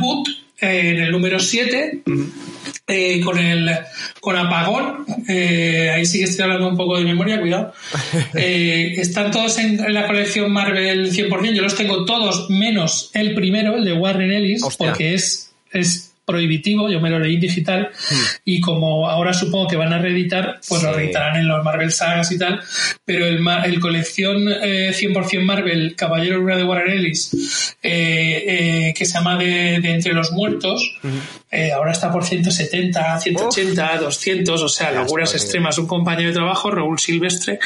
[0.61, 2.03] En el número 7.
[2.89, 3.69] Eh, con el
[4.21, 7.73] con apagón, eh, ahí sí que estoy hablando un poco de memoria, cuidado.
[8.35, 13.77] Eh, están todos en, la colección Marvel 100%, yo los tengo todos menos el primero,
[13.77, 18.15] el de Warren Ellis, porque es, es prohibitivo, yo me lo leí digital hmm.
[18.45, 22.31] y como ahora supongo que van a reeditar, pues lo reeditarán en los Marvel Sagas
[22.33, 22.61] y tal,
[23.05, 28.45] pero el, el colección 100% eh, Marvel Caballero Luna de Warren Ellis, eh,
[28.89, 30.99] eh, que se llama de, Entre los Muertos,
[31.75, 35.79] ahora está por 170, 180, 200, o sea, locuras extremas.
[35.79, 37.59] Un compañero de trabajo, Raúl Silvestre,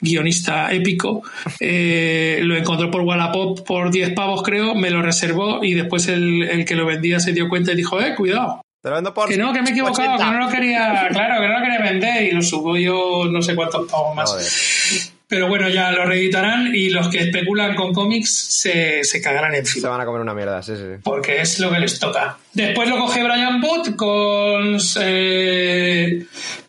[0.00, 1.22] guionista épico,
[1.60, 6.64] lo encontró por Wallapop por 10 pavos creo, me lo reservó y después el, el
[6.64, 8.60] que lo vendía se dio cuenta y dijo Joder, cuidado.
[8.82, 11.40] Te lo vendo por que no, que me he equivocado, que no lo quería, claro,
[11.40, 15.12] que no lo quería vender y lo subo yo no sé cuántos pavos más.
[15.28, 19.82] Pero bueno, ya lo reeditarán y los que especulan con cómics se, se cagarán encima.
[19.82, 21.00] Se van a comer una mierda, sí, sí.
[21.02, 22.38] Porque es lo que les toca.
[22.52, 24.78] Después lo coge Brian Booth con...
[25.00, 26.26] Eh,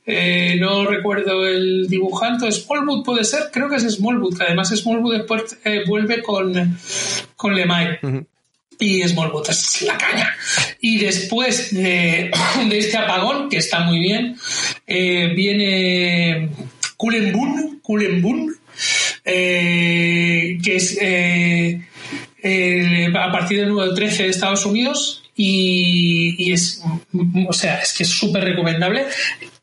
[0.09, 5.17] eh, no recuerdo el dibujante, Smallwood puede ser, creo que es Smallwood, que además Smallwood
[5.17, 6.77] después eh, vuelve con,
[7.35, 7.99] con Lemay
[8.79, 10.33] y Smallwood es la caña.
[10.79, 12.31] Y después de,
[12.71, 14.37] este apagón, que está muy bien,
[14.85, 16.49] eh, viene
[16.95, 17.33] Kulen
[17.87, 18.55] Bun,
[19.25, 21.81] eh, que es eh,
[23.13, 26.83] a partir del número 13 de Estados Unidos y, y es,
[27.47, 29.05] o sea, es que es súper recomendable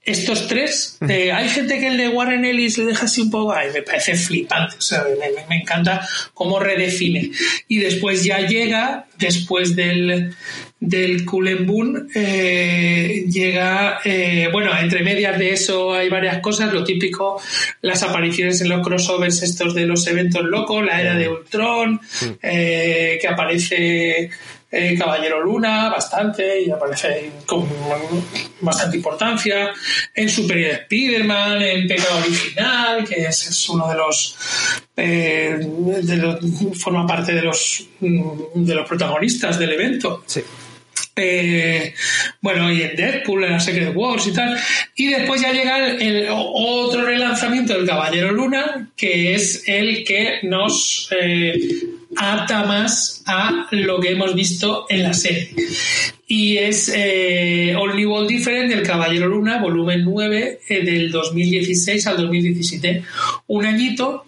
[0.04, 3.54] estos tres, eh, hay gente que el de Warren Ellis le deja así un poco,
[3.54, 5.04] ay, me parece flipante, o sea,
[5.48, 7.30] me, encanta cómo redefine.
[7.68, 10.34] Y después ya llega, después del,
[10.78, 11.66] del Kulen
[12.14, 17.40] eh, llega, eh, bueno, entre medias de eso hay varias cosas, lo típico,
[17.80, 21.98] las apariciones en los crossovers estos de los eventos locos, la era de Ultron,
[22.42, 24.30] que aparece
[24.74, 27.68] eh, Caballero Luna, bastante, y aparece con
[28.60, 29.72] bastante importancia.
[30.14, 34.36] En Superior Spider-Man, en Pecado Original, que es, uno de los,
[34.96, 35.60] eh,
[36.74, 40.24] forma parte de los, de los protagonistas del evento.
[40.26, 40.42] Sí.
[41.16, 41.94] Eh,
[42.40, 44.58] bueno, y en Deadpool, en la Secret Wars y tal.
[44.96, 51.08] Y después ya llega el, otro relanzamiento del Caballero Luna, que es el que nos
[51.16, 51.54] eh,
[52.16, 55.54] ata más a lo que hemos visto en la serie.
[56.26, 63.02] Y es eh, Only World Different del Caballero Luna, volumen 9, del 2016 al 2017.
[63.48, 64.24] Un añito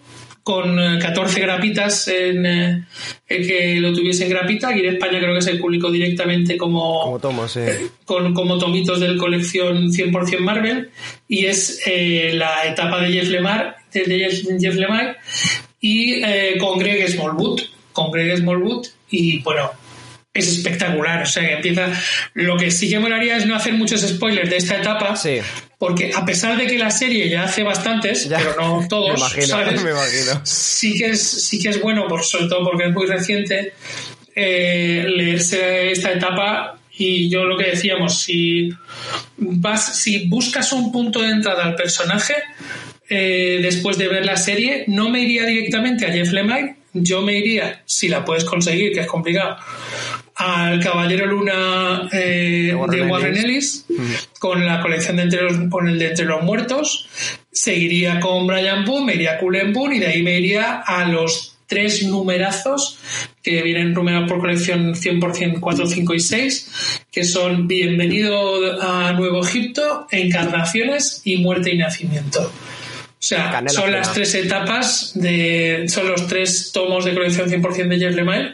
[0.47, 2.85] con 14 eh, grapitas en eh,
[3.27, 4.69] que lo tuviese en grapita.
[4.69, 7.59] Aquí en España creo que se publicó directamente como, como tomos,
[8.05, 10.89] con, como tomitos del colección 100% Marvel.
[11.27, 15.17] Y es eh, la etapa de Jeff Lemire, de Jeff Lemire
[15.81, 16.21] y
[16.59, 17.59] con Greg Smallwood.
[17.97, 18.85] Con Greg Smallwood.
[19.09, 19.71] Y bueno,
[20.31, 21.23] es espectacular.
[21.23, 21.91] O sea, empieza.
[22.35, 25.15] Lo que sí que molaría es no hacer muchos spoilers de esta etapa.
[25.15, 25.39] Sí
[25.77, 29.47] porque a pesar de que la serie ya hace bastantes, pero no todos, me imagino,
[29.47, 29.83] ¿sabes?
[29.83, 30.41] Me imagino.
[30.43, 33.73] Sí que es, sí que es bueno, por, sobre todo porque es muy reciente,
[34.35, 38.71] eh, leerse esta etapa y yo lo que decíamos, si
[39.37, 42.33] vas, si buscas un punto de entrada al personaje,
[43.07, 47.37] eh, después de ver la serie, no me iría directamente a Jeff Lemire, yo me
[47.37, 49.57] iría, si la puedes conseguir, que es complicado,
[50.35, 53.85] al Caballero Luna eh, de Warren, Ellis,
[54.39, 57.07] con la colección de entre los, con el de Entre los Muertos,
[57.51, 61.07] seguiría con Brian Boone, me iría a Cullen Boone y de ahí me iría a
[61.07, 62.99] los tres numerazos
[63.43, 66.71] que vienen numerados por colección 100% 4, 5 y 6,
[67.11, 72.51] que son Bienvenido a Nuevo Egipto, Encarnaciones y Muerte y Nacimiento.
[73.19, 77.97] O sea, son las tres etapas, de, son los tres tomos de colección 100% de
[77.97, 78.53] Jeff Lemire,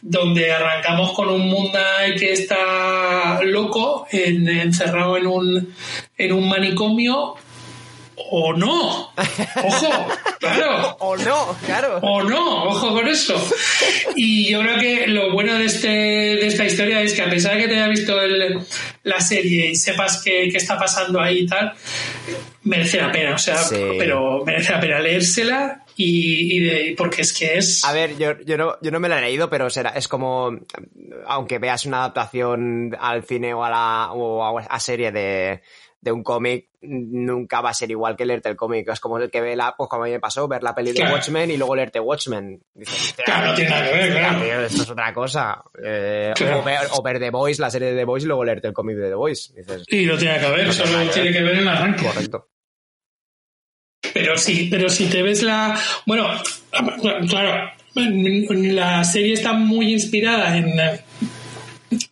[0.00, 5.74] donde arrancamos con un Mundai que está loco, encerrado en un,
[6.16, 7.34] en un manicomio,
[8.30, 9.12] o no.
[9.64, 10.08] Ojo,
[10.38, 10.96] claro.
[11.00, 11.98] o no, claro.
[12.02, 13.34] O no, ojo con eso.
[14.14, 17.56] Y yo creo que lo bueno de, este, de esta historia es que a pesar
[17.56, 18.16] de que te haya visto
[19.02, 21.72] la serie y sepas qué, está pasando ahí y tal,
[22.62, 23.34] merece la pena.
[23.34, 23.56] O sea,
[23.98, 27.84] pero merece la pena leérsela y, porque es que es...
[27.84, 30.50] A ver, yo, yo, no, yo no me la he leído, pero será, es como,
[31.26, 35.62] aunque veas una adaptación al cine o a la o a serie de
[36.00, 38.88] de un cómic nunca va a ser igual que leerte el cómic.
[38.88, 40.92] Es como el que ve la, pues como a mí me pasó, ver la peli
[40.92, 42.62] de Watchmen y luego leerte Watchmen.
[43.24, 44.64] claro, no tiene nada que ver, claro.
[44.64, 45.62] esto es otra cosa.
[45.82, 46.32] Eh,
[46.92, 49.08] o, ver, The Voice, la serie de The Voice y luego leerte el cómic de
[49.08, 49.52] The Voice.
[49.88, 52.06] y no tiene que ver, solo tiene que ver en el arranque.
[52.06, 52.48] Correcto.
[54.14, 55.78] Pero sí, pero si te ves la.
[56.06, 56.28] Bueno,
[57.28, 60.72] claro, la serie está muy inspirada en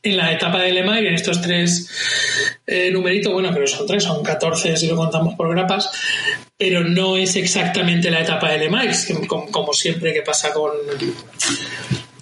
[0.02, 1.88] en la etapa de Lemire, en estos tres
[2.66, 5.90] eh, numeritos, bueno, pero son tres, son 14 si lo contamos por grapas,
[6.56, 8.92] pero no es exactamente la etapa de Lemire,
[9.26, 10.72] como, siempre que pasa con,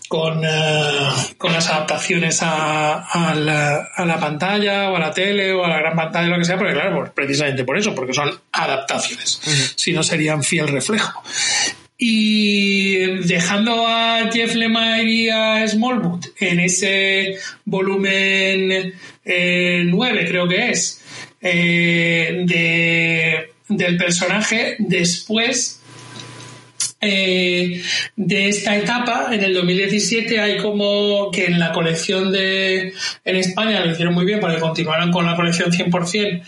[0.09, 5.65] con, eh, con las adaptaciones a, la, a, la, pantalla o a la tele o
[5.65, 8.39] a la gran pantalla, lo que sea, porque claro, pues precisamente por eso, porque son
[8.53, 9.41] adaptaciones,
[9.77, 11.23] si no serían fiel reflejo.
[11.99, 18.93] Y dejando a Jeff Lemire y a Smallwood en ese volumen
[19.25, 21.03] 9, eh, creo que es,
[21.41, 25.81] eh, de, del personaje, después
[26.99, 27.83] eh,
[28.17, 32.95] de esta etapa, en el 2017 hay como que en la colección de
[33.25, 36.43] en España lo hicieron muy bien porque continuaron con la colección 100%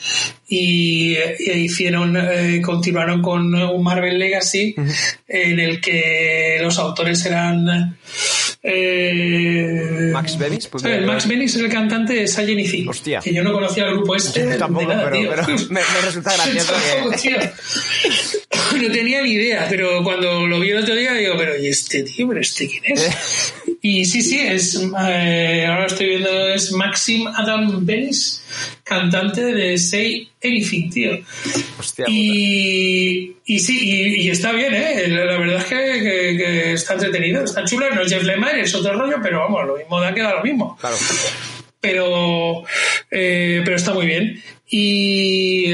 [0.49, 4.74] y, e hicieron eh, continuaron con un Marvel Legacy
[5.28, 7.99] en el que los autores eran
[8.62, 13.20] eh, Max Benis pues Max Benis es el cantante de Sayen y Hostia.
[13.20, 16.72] que yo no conocía el grupo este tampoco pero, me, resulta gracioso
[18.83, 22.03] no tenía ni idea pero cuando lo vi el otro día digo pero ¿y este
[22.03, 22.29] tío?
[22.29, 23.55] ¿pero este quién es?
[23.81, 28.43] y sí, sí es eh, ahora estoy viendo es Maxim Adam Benis
[28.89, 31.19] cantante de Say Anything, tío.
[31.79, 35.09] Hostia, y, y, sí, y, está bien, ¿eh?
[35.09, 37.91] La, verdad es que, está entretenido, está chulo.
[37.95, 40.77] No es Jeff Lemire, es otro rollo, pero vamos, lo mismo da queda lo mismo.
[40.81, 40.97] Claro.
[41.81, 42.64] Pero,
[43.11, 44.43] eh, pero está muy bien.
[44.71, 45.73] Y,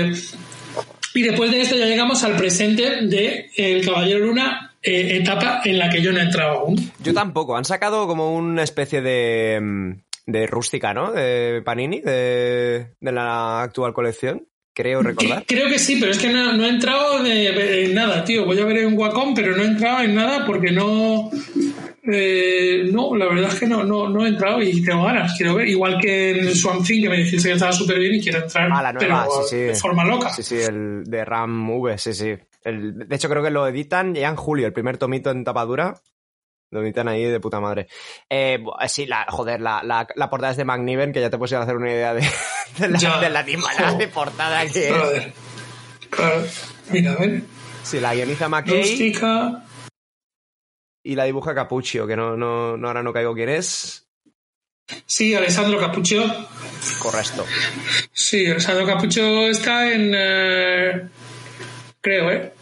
[1.14, 5.78] y después de esto ya llegamos al presente de El Caballero Luna, eh, etapa en
[5.78, 6.92] la que yo no he entrado aún.
[7.02, 7.56] Yo tampoco.
[7.56, 9.92] Han sacado como una especie de mm,
[10.26, 11.12] de rústica, ¿no?
[11.12, 14.46] De Panini, de, la actual colección.
[14.74, 15.44] Creo recordar.
[15.46, 18.44] creo que sí, pero es que no, he entrado en nada, tío.
[18.44, 21.30] Voy a ver en Wacom, pero no he entrado en nada porque no.
[22.06, 25.54] Eh, no, la verdad es que no, no, no he entrado y tengo ganas, quiero
[25.54, 25.68] ver.
[25.68, 28.68] Igual que en Swamp Thing, que me dijiste que estaba súper bien y quiero entrar
[28.72, 29.62] Ah, la nueva, pero sí, sí.
[29.62, 30.28] de forma loca.
[30.30, 32.34] Sí, sí, el de RAM V, sí, sí.
[32.62, 35.94] El- de hecho, creo que lo editan ya en julio, el primer tomito en tapadura.
[36.74, 37.86] Lo editan ahí de puta madre.
[38.28, 41.38] Eh, bu- sí, la, joder, la, la, la portada es de McNiven, que ya te
[41.38, 42.20] puedes ir a hacer una idea de,
[42.78, 43.20] de la, Ya.
[43.20, 44.92] de la de portada que es.
[44.92, 45.32] Joder.
[46.10, 46.44] Claro.
[46.90, 47.42] Mira, a ver.
[47.84, 49.12] Sí, la guioniza McKay
[51.04, 54.06] y la dibuja Capuccio, que no, no, no, ahora no caigo quién es.
[55.06, 56.24] Sí, Alessandro Capuccio.
[56.98, 57.44] Correcto.
[58.12, 60.12] Sí, Alessandro Capuccio está en.
[60.14, 61.08] eh,
[62.00, 62.52] creo, ¿eh?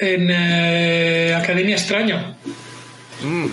[0.00, 2.36] En eh, Academia Extraño.
[3.24, 3.46] Mm,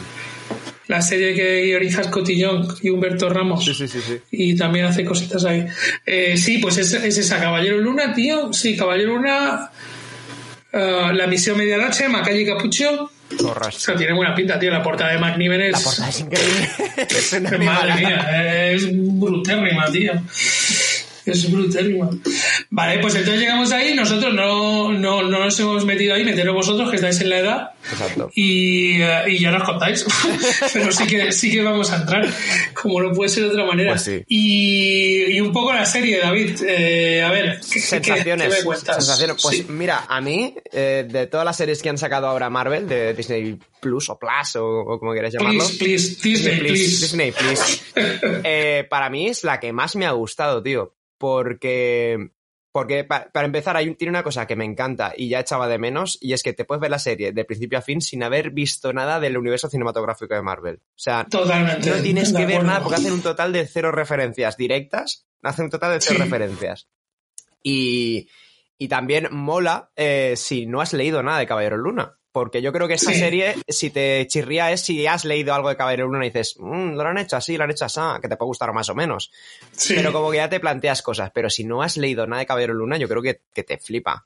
[0.87, 3.63] La serie que guioniza Cotillón y Humberto Ramos.
[3.63, 4.17] sí, sí, sí, sí.
[4.31, 5.65] Y también hace cositas ahí.
[6.05, 8.51] Eh, sí, pues es, es esa Caballero Luna, tío.
[8.51, 9.69] Sí, Caballero Luna.
[10.73, 13.09] eh, la misión medianoche, Macalle Capucho.
[13.39, 13.79] O Correcto.
[13.79, 14.69] sea, tiene buena pinta, tío.
[14.71, 15.71] La portada de Macniven es.
[15.71, 16.69] La portada es increíble.
[17.09, 20.11] es una Madre mía, es brutérrima, tío.
[21.25, 22.09] Es brutérrima.
[22.69, 23.93] Vale, pues entonces llegamos ahí.
[23.93, 27.69] Nosotros no, no, no nos hemos metido ahí, meteros vosotros que estáis en la edad.
[27.91, 28.29] Exacto.
[28.35, 30.05] Y, eh, y ya nos contáis.
[30.73, 32.27] Pero sí que, sí que vamos a entrar,
[32.73, 33.91] como no puede ser de otra manera.
[33.91, 34.23] Pues sí.
[34.27, 36.59] y, y un poco la serie, David.
[36.67, 38.47] Eh, a ver, ¿qué, qué- Sensaciones.
[38.49, 38.95] qué me cuentas?
[38.95, 39.37] sensaciones.
[39.41, 39.65] Pues Sí.
[39.69, 43.57] mira, a mí, eh, de todas las series que han sacado ahora Marvel, de Disney
[43.79, 45.63] Plus o Plus o, o como queráis llamarlo.
[45.77, 46.83] Please, please, Disney, please.
[47.01, 47.81] Disney, please.
[48.43, 50.93] Eh, para mí es la que más me ha gustado, tío.
[51.21, 52.31] Porque.
[52.73, 55.67] Porque pa- para empezar, hay un- tiene una cosa que me encanta y ya echaba
[55.67, 58.23] de menos, y es que te puedes ver la serie de principio a fin sin
[58.23, 60.75] haber visto nada del universo cinematográfico de Marvel.
[60.81, 61.89] O sea, Totalmente.
[61.89, 65.27] no tienes que ver nada porque hacen un total de cero referencias directas.
[65.43, 66.23] Hacen un total de cero Sí.
[66.23, 66.87] referencias.
[67.61, 68.29] Y,
[68.77, 72.17] y también mola eh, si no has leído nada de Caballero Luna.
[72.31, 73.19] Porque yo creo que esta Sí.
[73.19, 76.93] serie, si te chirría, es si has leído algo de Caballero Luna y dices, "Mm,
[76.95, 79.31] lo han hecho así, lo han hecho así, que te puede gustar más o menos.
[79.73, 79.95] Sí.
[79.95, 81.31] Pero como que ya te planteas cosas.
[81.33, 84.25] Pero si no has leído nada de Caballero Luna, yo creo que, que te flipa.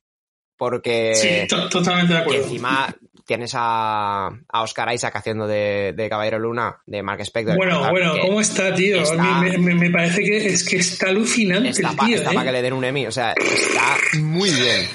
[0.57, 2.43] Porque Sí, to- totalmente de acuerdo.
[2.43, 2.95] encima
[3.25, 7.57] tienes a, a Oscar Isaac haciendo de, de Caballero Luna, de Mark Spector.
[7.57, 9.01] Bueno, Tal, bueno, ¿cómo está, tío?
[9.01, 12.45] está- A mí me, me- parece que es que está alucinante Está el para ¿eh?
[12.45, 14.87] que le den un Emmy, o sea, está muy bien.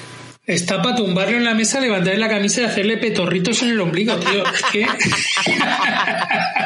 [0.51, 4.16] Está para tumbarlo en la mesa, levantarle la camisa y hacerle petorritos en el ombligo,
[4.16, 4.42] tío.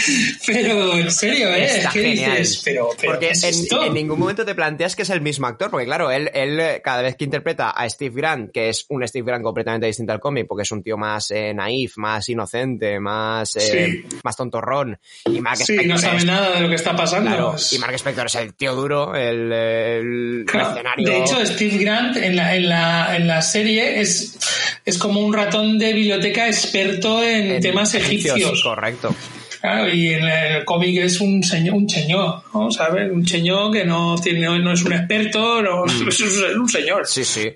[0.46, 1.64] pero, en serio, ¿eh?
[1.64, 2.38] Está es que genial.
[2.38, 3.84] dices, pero, pero porque ¿qué es en, esto?
[3.84, 7.02] en ningún momento te planteas que es el mismo actor, porque claro, él, él cada
[7.02, 10.46] vez que interpreta a Steve Grant, que es un Steve Grant completamente distinto al cómic,
[10.48, 15.58] porque es un tío más eh, naif, más inocente, más, eh, más tontorrón, y Mark
[15.58, 17.28] Sí, Spector no sabe es- nada de lo que está pasando.
[17.30, 21.08] Claro, y Mark Spector es el tío duro, el, el Claro, mercenario.
[21.08, 24.38] De hecho, Steve Grant en la, en la, en la serie es,
[24.84, 28.62] es como un ratón de biblioteca experto en, en temas egipcios.
[28.62, 29.14] Correcto.
[29.60, 32.70] Claro, y en el cómic es un señor, un cheñó, ¿no?
[32.70, 33.10] ¿Sabes?
[33.12, 36.08] Un cheñó que no tiene, no es un experto, no, Mm.
[36.08, 36.20] es
[36.56, 37.06] un señor.
[37.06, 37.50] Sí, sí.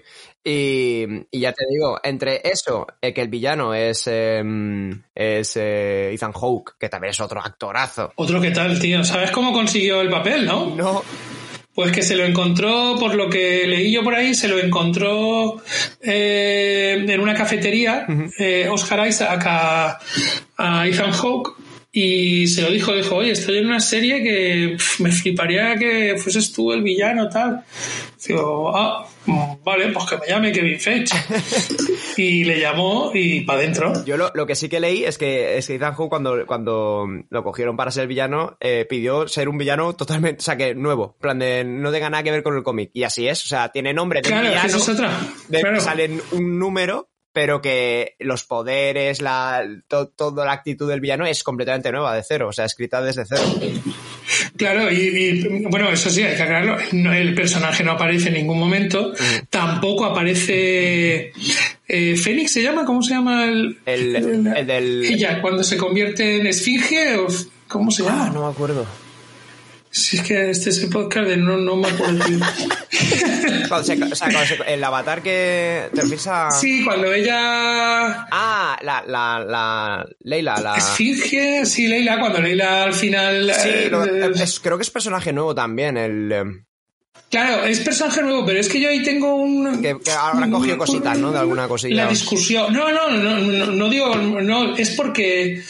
[0.46, 4.42] Y, y ya te digo, entre eso, eh, que el villano es, eh,
[5.14, 8.12] es eh, Ethan Hawke, que también es otro actorazo.
[8.16, 9.02] Otro que tal, tío.
[9.04, 10.74] ¿Sabes cómo consiguió el papel, no?
[10.76, 11.02] No,
[11.74, 15.62] Pues que se lo encontró, por lo que leí yo por ahí, se lo encontró
[16.02, 18.06] eh, en una cafetería
[18.38, 19.98] eh, Oscar Isaac a,
[20.58, 21.54] a Ethan Hawke
[21.96, 26.52] y se lo dijo, dijo, oye, estoy en una serie que me fliparía que fueses
[26.52, 27.62] tú el villano, tal.
[28.26, 29.06] Digo, ah,
[29.64, 31.14] vale, pues que me llame Kevin Feige.
[32.16, 34.04] y le llamó y para adentro.
[34.04, 37.06] yo lo, lo que sí que leí es que, es que Ethan Hawke cuando, cuando
[37.30, 41.12] lo cogieron para ser villano, eh, pidió ser un villano totalmente, o sea, que nuevo,
[41.16, 42.90] en plan de no tenga nada que ver con el cómic.
[42.92, 45.10] Y así es, o sea, tiene nombre de Claro, villano, es otra.
[45.48, 45.80] de- Claro.
[45.80, 51.42] salen un número, pero que los poderes, la, to- toda la actitud del villano es
[51.42, 53.42] completamente nueva, de cero, o sea, escrita desde cero.
[54.56, 56.76] Claro, y, y, bueno, eso sí, hay que aclararlo.
[56.92, 59.12] No, el personaje no aparece en ningún momento.
[59.50, 61.32] Tampoco aparece.
[61.88, 62.84] Eh, ¿Fénix se llama?
[62.84, 65.04] ¿Cómo se llama el, El, el del...
[65.04, 67.16] Ella, cuando se convierte en esfinge,
[67.66, 68.26] ¿cómo se llama?
[68.26, 68.86] Ah, no me acuerdo.
[69.96, 72.24] Si es que este es el podcast de no, no me acuerdo.
[73.68, 76.50] Cuando se- o sea, cuando se- el avatar que te refieres a...
[76.50, 78.26] sí, cuando ella.
[78.30, 80.76] Ah, la, la, la Leila, la...
[80.76, 83.52] Esfinge, sí, Leila, cuando Leila al final.
[83.54, 86.64] Sí, eh, lo- eh, es- creo que es personaje nuevo también, el...
[87.34, 89.82] Claro, es personaje nuevo, pero es que yo ahí tengo un.
[89.82, 91.32] Que, que habrá cogido cositas, ¿no?
[91.32, 92.04] De alguna cosilla.
[92.04, 92.72] La discusión.
[92.72, 95.60] No, no, no, no, no digo, no, es porque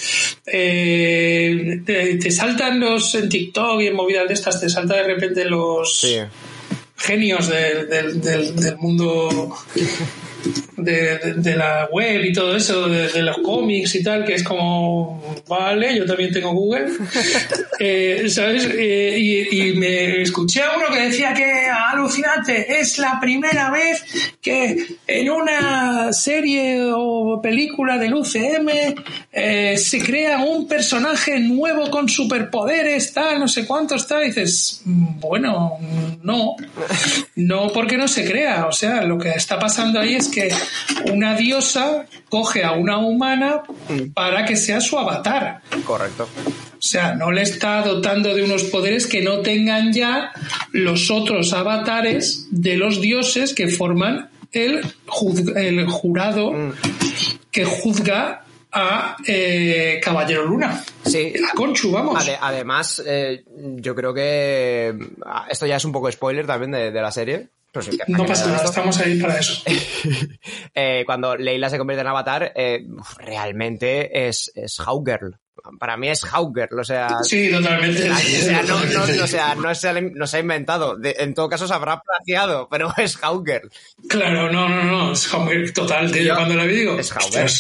[0.45, 5.05] eh, te, te saltan los en TikTok y en movidas de estas, te salta de
[5.05, 6.19] repente los Sí.
[6.97, 9.57] genios del, del, del, del mundo
[10.77, 15.23] de, de, la web y todo eso, de, los cómics y tal, que es como,
[15.49, 16.87] vale, yo también tengo Google,
[17.81, 18.69] eh, ¿sabes?
[18.73, 24.05] Eh, y, y, me escuché a uno que decía que alucinante, es la primera vez
[24.41, 28.69] que en una serie o película del UCM
[29.33, 34.83] eh, se crea un personaje nuevo con superpoderes, tal, no sé cuántos, tal, y dices,
[34.85, 35.79] bueno,
[36.23, 36.57] no,
[37.37, 40.51] no porque no se crea, o sea, lo que está pasando ahí es que
[41.13, 43.63] una diosa coge a una humana
[44.15, 45.61] para que sea su avatar.
[45.85, 46.29] Correcto.
[46.47, 50.33] O sea, no le está dotando de unos poderes que no tengan ya
[50.73, 54.85] los otros avatares de los dioses que forman el,
[55.57, 56.73] el jurado mm.
[57.51, 60.85] que juzga a eh, Caballero Luna.
[61.07, 61.33] Sí.
[61.41, 62.29] La Conchu, vamos.
[62.41, 63.45] además, eh,
[63.77, 67.49] yo creo que ah, esto ya es un poco spoiler también de, la serie.
[68.09, 69.63] No pasa nada, estamos ahí para eso.
[70.77, 72.53] Eh, cuando Leila se convierte en Avatar,
[73.19, 75.39] realmente es, es Hawkgirl
[75.79, 77.09] para mí es Hauker, o sea...
[77.23, 78.11] Sí, totalmente.
[78.11, 80.99] O sea, no, no, o sea, no, se, no se ha inventado.
[81.03, 83.63] en todo caso se habrá plagiado, pero es Hauker.
[84.09, 86.11] Claro, no, no, no, es Hauker total.
[86.11, 86.99] Tío, cuando lo digo...
[86.99, 87.51] Es Hauker.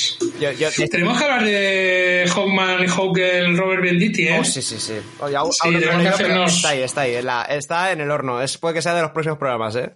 [0.91, 4.39] Tenemos que hablar de Hawkman y Robert Benditti, ¿eh?
[4.41, 4.95] Oh, sí, sí, sí.
[5.21, 6.57] Oye, sí, tenemos que hacernos...
[6.57, 7.17] Está ahí, está ahí.
[7.49, 8.43] está en el horno.
[8.43, 9.95] Es, puede que sea de los próximos programas, ¿eh?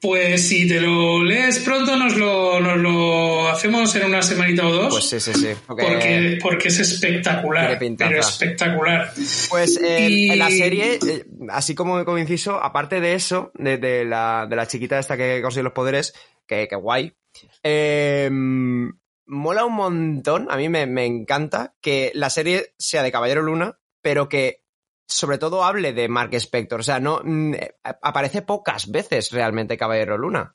[0.00, 4.72] Pues si te lo lees pronto, nos lo, nos lo hacemos en una semanita o
[4.72, 4.94] dos.
[4.94, 5.48] Pues sí, sí, sí.
[5.66, 7.78] Porque, porque es espectacular.
[7.78, 9.12] Pero espectacular.
[9.50, 14.46] Pues eh, en la serie, eh, así como, como inciso, aparte de eso, de, la,
[14.48, 16.14] de la chiquita esta que consigue los poderes,
[16.46, 17.14] que, que guay.
[17.62, 18.92] Em,
[19.26, 23.78] mola un montón, a mí me, me encanta que la serie sea de Caballero Luna,
[24.00, 24.62] pero que
[25.08, 26.80] sobre todo hable de Mark Spector.
[26.80, 30.54] O sea, no mm, eh, aparece pocas veces realmente Caballero Luna.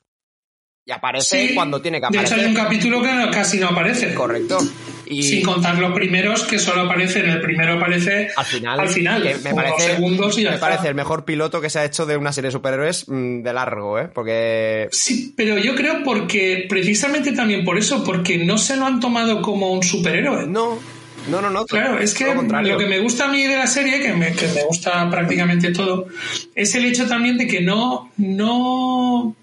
[0.86, 2.36] Y aparece cuando tiene que aparecer.
[2.38, 4.14] De hecho, hay un capítulo que casi no aparece.
[4.14, 4.58] Correcto.
[5.06, 5.24] Y...
[5.24, 7.30] Sin contar los primeros que solo aparecen.
[7.30, 8.80] El primero aparece al final.
[8.82, 9.24] Al final.
[9.42, 12.34] me parece, segundos y me parece el mejor piloto que se ha hecho de una
[12.34, 14.10] serie de superhéroes mm, de largo, ¿eh?
[14.14, 14.90] Porque.
[14.92, 16.66] Sí, pero yo creo porque.
[16.68, 20.48] Precisamente también por eso, porque no se lo han tomado como un superhéroe.
[20.48, 20.80] No.
[21.28, 21.66] No, no, no.
[21.66, 24.48] Claro, es que lo, que me gusta a mí de la serie, que me, que
[24.48, 26.08] me gusta prácticamente todo,
[26.54, 29.36] es el hecho también de que no, no,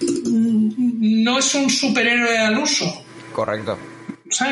[0.00, 3.04] no es un superhéroe al uso.
[3.32, 3.78] Correcto.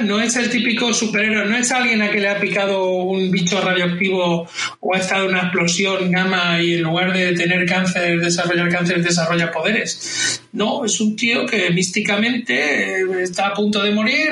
[0.05, 3.61] No es el típico superhéroe, no es alguien a que le ha picado un bicho
[3.61, 4.49] radioactivo
[4.81, 9.03] o ha estado en una explosión gamma y en lugar de tener cáncer, desarrollar cáncer,
[9.03, 10.41] desarrolla poderes.
[10.53, 14.29] No, es un tío que místicamente eh, está a punto de morir,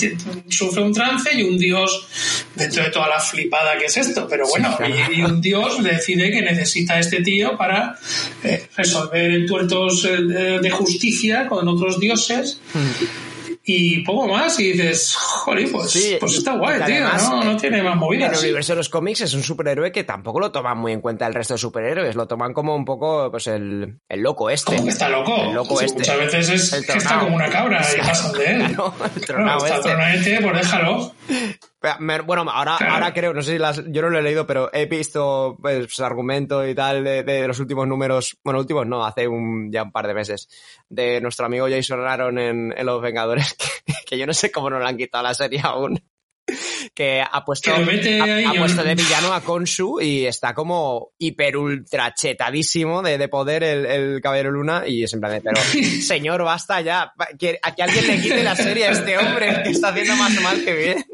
[0.00, 0.16] eh,
[0.48, 2.08] sufre un trance y un dios,
[2.54, 4.76] dentro de toda la flipada que es esto, pero bueno,
[5.12, 7.98] y, un dios decide que necesita a este tío para
[8.42, 12.60] eh, resolver tuertos de justicia con otros dioses.
[12.72, 13.33] Hmm
[13.66, 17.44] y poco más y dices, joder, pues, pues está guay, tío, ¿no?
[17.44, 18.28] no tiene más movidas.
[18.28, 21.00] En el universo de los cómics es un superhéroe que tampoco lo toman muy en
[21.00, 24.76] cuenta el resto de superhéroes, lo toman como un poco, pues, el, el loco este.
[24.76, 25.34] Como que está loco.
[25.36, 25.98] El loco este.
[25.98, 28.74] Muchas veces es que está como una cabra y pasan de él.
[28.74, 30.40] Claro, el tronado está este.
[30.42, 31.14] pues déjalo.
[32.24, 34.86] Bueno, ahora, ahora creo, no sé si las, yo no lo he leído, pero he
[34.86, 39.82] visto pues argumento y tal de, los últimos números, bueno, últimos no, hace un, ya
[39.82, 40.48] un par de meses,
[40.88, 43.54] de nuestro amigo Jason Aaron en, Los Vengadores,
[44.06, 46.02] que, yo no sé cómo no le han quitado la serie aún.
[46.94, 53.00] Que ha puesto, ha, puesto de villano a Konsu y está como hiper ultra chetadísimo
[53.00, 55.58] de, poder el, el, Caballero Luna y es en plan pero
[56.02, 59.70] señor, basta ya, que, a que alguien le quite la serie a este hombre que
[59.70, 61.04] está haciendo más mal que bien.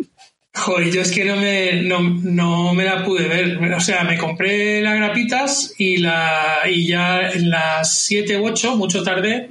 [0.52, 3.72] Joder, yo es que no me, no, no, me la pude ver.
[3.72, 8.76] O sea, me compré las grapitas y, la, y ya en las 7 u 8,
[8.76, 9.50] mucho tarde,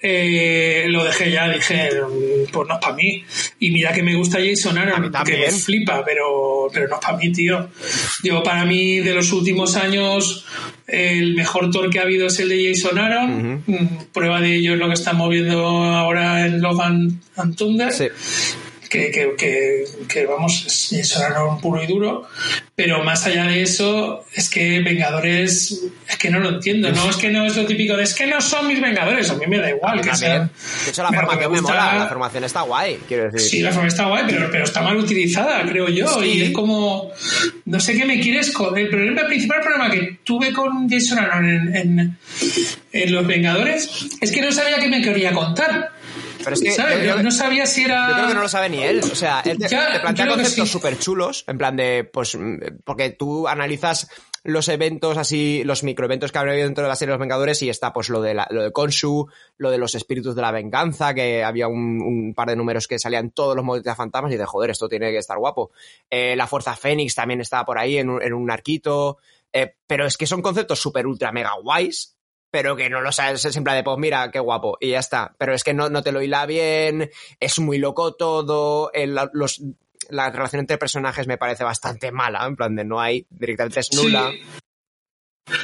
[0.00, 1.48] eh, lo dejé ya.
[1.48, 1.90] Dije,
[2.52, 3.24] pues no es para mí.
[3.58, 7.18] Y mira que me gusta Jason Aaron, que me flipa, pero, pero no es para
[7.18, 7.70] mí, tío.
[8.22, 10.46] Digo, para mí, de los últimos años,
[10.86, 13.64] el mejor Thor que ha habido es el de Jason Aaron.
[13.66, 17.92] Mm, prueba de ello es lo que están moviendo ahora en Logan and Thunder
[18.92, 20.66] que, que, que, vamos,
[21.02, 22.28] sonaron puro y duro,
[22.74, 27.16] pero más allá de eso, es que Vengadores, es que no lo entiendo, no es
[27.16, 29.58] que no es lo típico de es que no son mis Vengadores, a mí me
[29.58, 30.50] da igual que sean.
[30.84, 33.40] De hecho, la formación me, mola, la formación está guay, quiero decir.
[33.40, 37.10] Sí, la formación está guay, pero, pero está mal utilizada, creo yo, y es como,
[37.64, 38.76] no sé qué me quieres con.
[38.76, 42.18] El problema, el principal problema que tuve con Jason Aaron en, en,
[42.92, 43.88] en Los Vengadores
[44.20, 46.01] es que no sabía qué me quería contar.
[46.44, 48.08] Pero es que Yo, no sabía si era.
[48.08, 49.00] Yo creo que no lo sabe ni él.
[49.00, 52.08] O sea, él te, plantea conceptos súper chulos, en plan de.
[52.10, 52.36] Pues.
[52.84, 54.08] Porque tú analizas
[54.44, 57.62] los eventos así, los microeventos que habría habido dentro de la serie de los Vengadores
[57.62, 59.28] y está pues lo de, la, lo de Khonshu,
[59.58, 62.98] lo de los espíritus de la venganza, que había un, un par de números que
[62.98, 65.70] salían todos los modelos de fantasmas y de joder, esto tiene que estar guapo.
[66.10, 69.18] Eh, la Fuerza Fénix también estaba por ahí en un, en un arquito,
[69.52, 72.16] eh, pero es que son conceptos súper ultra mega guays
[72.52, 74.98] pero que no lo sabes, es en plan de, pues mira, qué guapo, y ya
[74.98, 75.34] está.
[75.38, 79.62] Pero es que no, no te lo hila bien, es muy loco todo, el, los,
[80.10, 83.94] la relación entre personajes me parece bastante mala, en plan de no hay, directamente es
[83.94, 84.30] nula.
[84.30, 84.61] Sí.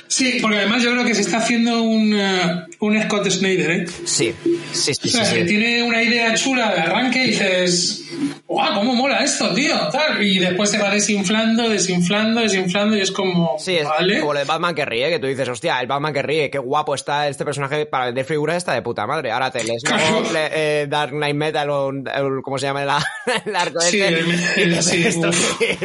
[0.09, 3.87] Sí, porque además yo creo que se está haciendo un, uh, un Scott Snyder, ¿eh?
[4.05, 4.35] Sí,
[4.73, 5.09] sí, sí.
[5.09, 5.47] O sea, sí, que sí.
[5.49, 8.03] tiene una idea chula de arranque y dices,
[8.47, 9.77] ¡guau, cómo mola esto, tío!
[9.93, 10.21] Tal.
[10.23, 14.19] Y después se va desinflando, desinflando, desinflando y es como, Sí, es ¿vale?
[14.19, 16.59] como lo de Batman que ríe, que tú dices, hostia, el Batman que ríe, qué
[16.59, 19.31] guapo está este personaje para vender figuras, está de puta madre.
[19.31, 20.23] Ahora te lees Claro.
[20.33, 22.89] le- eh, Dark Knight Metal o el- ¿cómo se llama el,
[23.47, 24.09] el arco Sí, este?
[24.09, 24.27] el-
[24.57, 25.31] Y el- dices, esto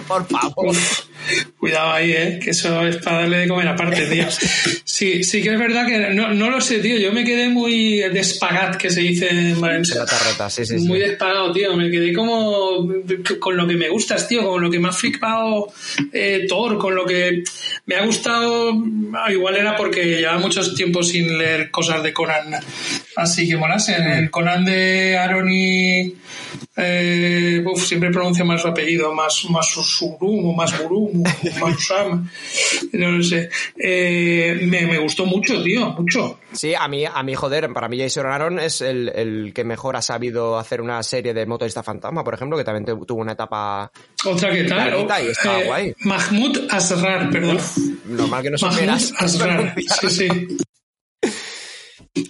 [0.08, 0.76] por favor.
[1.58, 2.40] Cuidado ahí, ¿eh?
[2.44, 4.26] Que eso es para darle de comer aparte, tío.
[4.84, 6.98] Sí, sí que es verdad que no, no lo sé, tío.
[6.98, 10.06] Yo me quedé muy despagat, que se dice en Valencia.
[10.50, 10.88] Sí, sí, sí.
[10.88, 11.76] Muy despagado, tío.
[11.76, 12.88] Me quedé como
[13.40, 14.44] con lo que me gustas, tío.
[14.48, 15.72] Con lo que me ha flipado
[16.12, 17.44] eh, Thor, con lo que
[17.86, 18.72] me ha gustado.
[19.16, 22.56] ah, Igual era porque llevaba mucho tiempo sin leer cosas de Conan.
[23.16, 24.04] Así que molasen.
[24.08, 26.16] El Conan de Aaron y.
[26.76, 31.24] Eh, uf, siempre pronuncio más su apellido, más, más Surumu, más Burumu,
[31.62, 32.28] más Usama.
[32.94, 33.50] No lo sé.
[33.78, 36.40] Eh, me, me gustó mucho, tío, mucho.
[36.52, 39.96] Sí, a mí, a mí, joder, para mí Jason Aaron es el, el que mejor
[39.96, 43.92] ha sabido hacer una serie de motorista fantasma, por ejemplo, que también tuvo una etapa
[44.26, 45.06] Otra que tal.
[45.24, 45.96] Y estaba Eh, guay.
[46.00, 47.60] Mahmoud Asrar, perdón.
[48.06, 49.14] normal que no Mahmoud supieras.
[49.18, 49.76] Asrar.
[50.02, 50.28] Sí, sí.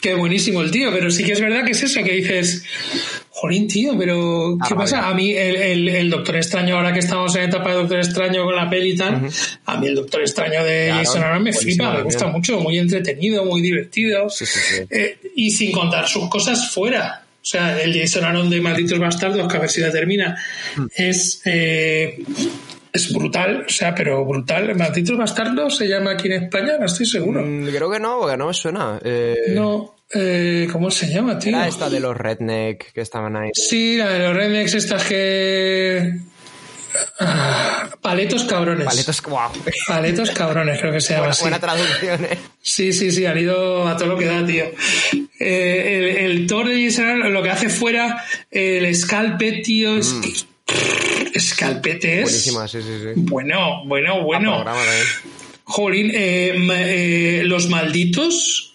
[0.01, 2.63] Qué buenísimo el tío, pero sí que es verdad que es eso, que dices,
[3.43, 5.07] jolín, tío, pero Ah, ¿qué pasa?
[5.09, 8.45] A mí el, el- el Doctor Extraño, ahora que estamos en etapa de Doctor Extraño
[8.45, 9.27] con la peli y tal,
[9.65, 12.77] a mí el Doctor Extraño de Claro, Jason Aaron me flipa, me gusta mucho, muy
[12.77, 14.29] entretenido, muy divertido.
[14.29, 14.83] Sí, sí, sí.
[14.89, 17.19] Eh, y sin contar sus cosas fuera.
[17.41, 20.37] O sea, el Jason Aaron de Malditos Bastardos, que a ver si la termina,
[20.77, 20.85] Hmm.
[20.95, 22.17] es, eh,
[22.93, 24.73] es brutal, o sea, pero brutal.
[24.75, 27.41] Malditos Bastardos se llama aquí en España, no estoy seguro.
[27.43, 28.99] Mm, Creo que no, porque no me suena.
[29.03, 31.49] Eh, No, eh, ¿cómo se llama, tío?
[31.57, 33.49] Era esta de los redneck que estaban ahí.
[33.53, 36.17] Sí, la de los rednecks estas que...
[37.19, 38.85] Ah, paletos cabrones.
[38.85, 39.49] Paletos, wow.
[39.87, 41.41] Paletos cabrones, creo que se llama Buena, así.
[41.41, 42.37] buena traducción, eh.
[42.61, 44.65] Sí, sí, sí, han ido a todo lo que da, tío.
[45.39, 50.33] Eh, el, el Thor de Aaron, lo que hace fuera, el escalpe, tío, es que-
[51.33, 52.21] es...
[52.23, 53.07] Buenísima, sí, sí, sí.
[53.15, 54.53] Bueno, bueno, Ah, bueno.
[54.63, 54.81] programa.
[55.65, 58.72] Jolín, eh, ma- eh, los malditos,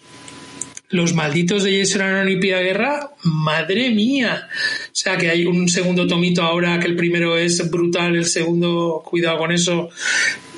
[0.89, 4.49] los malditos de Jason y Pia Guerra, madre mía.
[4.87, 9.01] O sea que hay un segundo tomito ahora que el primero es brutal, el segundo,
[9.05, 9.89] cuidado con eso.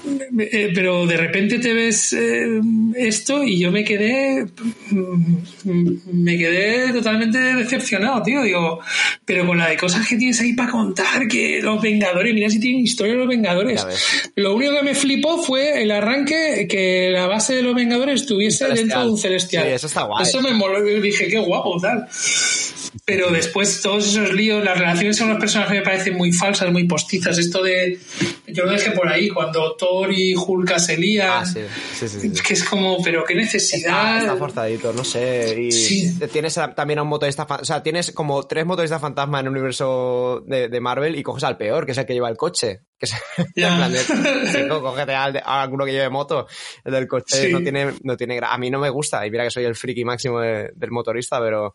[0.04, 2.60] Eh, pero de repente te ves eh,
[2.96, 4.46] esto y yo me quedé
[4.90, 5.36] mm,
[6.14, 8.42] me quedé totalmente decepcionado, tío.
[8.42, 8.80] Digo,
[9.26, 12.60] pero con la de cosas que tienes ahí para contar, que los Vengadores, mira si
[12.60, 13.86] tienen historia los Vengadores.
[14.36, 18.68] Lo único que me flipó fue el arranque que la base de los Vengadores estuviese
[18.70, 19.66] dentro de un celestial.
[19.66, 20.24] Sí, eso está guay.
[20.24, 22.08] Eso me moló, dije, qué guapo, tal.
[23.06, 26.86] Pero después todos esos líos, las relaciones con los personajes me parecen muy falsas, muy
[26.86, 27.38] postizas.
[27.38, 27.98] Esto de,
[28.48, 31.30] yo lo dejé por ahí, cuando Thor y Hulk se lían.
[31.32, 31.62] Ah, sí,
[31.98, 32.32] sí, sí.
[32.46, 34.18] que es como, pero qué Está, necesidad.
[34.20, 35.56] está forzadito, no sé.
[35.60, 36.20] Y Sí.
[36.32, 39.52] tienes a- también a un motorista O sea, tienes como tres motoristas fantasma en el
[39.54, 42.82] universo de, de Marvel y coges al peor, que es el que lleva el coche.
[43.00, 44.00] Que es, en plan de,
[44.70, 46.46] cógete de- a alguno que lleve moto.
[46.84, 49.26] El del coche no tiene, no tiene A mí no me gusta.
[49.26, 51.74] Y mira que soy el friki máximo de- del motorista, pero.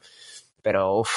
[0.67, 1.11] Pero, uff.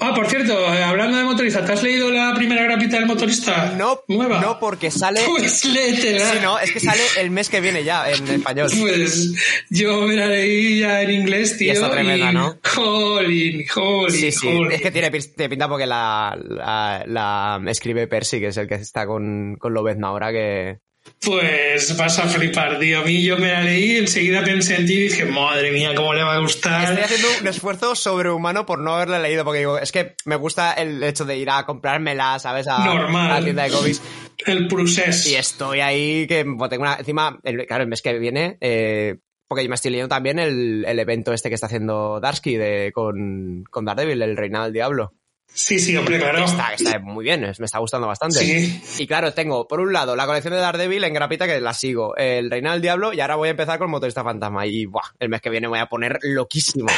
[0.00, 3.74] Ah, por cierto, eh, hablando de motorista, ¿te has leído la primera grapita del motorista?
[3.76, 4.40] No, nueva.
[4.40, 5.20] no porque sale.
[5.26, 6.32] Pues léetela.
[6.32, 8.70] Sí, no, es que sale el mes que viene ya en español.
[8.80, 9.34] Pues
[9.68, 11.68] yo me la leí ya en inglés, tío.
[11.68, 12.58] Y está tremenda, ¿no?
[12.74, 14.72] Jolín, jolín, Sí, sí, jolín.
[14.72, 18.66] es que tiene, pin- tiene pinta porque la, la, la escribe Percy, que es el
[18.66, 20.78] que está con, con Lobezno ahora, que...
[21.24, 23.00] Pues vas a flipar, tío.
[23.00, 26.12] A mí yo me la leí, enseguida pensé en ti y dije, madre mía, cómo
[26.12, 26.84] le va a gustar.
[26.84, 30.74] Estoy haciendo un esfuerzo sobrehumano por no haberla leído, porque digo, es que me gusta
[30.74, 32.68] el hecho de ir a comprármela, ¿sabes?
[32.68, 33.30] A, Normal.
[33.30, 34.02] a la tienda de cómics.
[34.46, 35.26] El procés.
[35.26, 36.96] Y estoy ahí, que tengo una...
[36.96, 38.58] Encima, el, claro, el mes que viene...
[38.60, 42.56] Eh, porque yo me estoy leyendo también el, el evento este que está haciendo Darsky
[42.56, 45.12] de, con, con Daredevil, el Reinado del Diablo.
[45.54, 46.44] Sí, sí, hombre, claro.
[46.44, 48.40] Está, está muy bien, me está gustando bastante.
[48.40, 48.82] Sí.
[48.98, 52.16] Y claro, tengo por un lado la colección de Daredevil en grapita que la sigo,
[52.16, 55.28] el Reina del Diablo y ahora voy a empezar con Motorista Fantasma y buah, el
[55.28, 56.88] mes que viene me voy a poner loquísimo.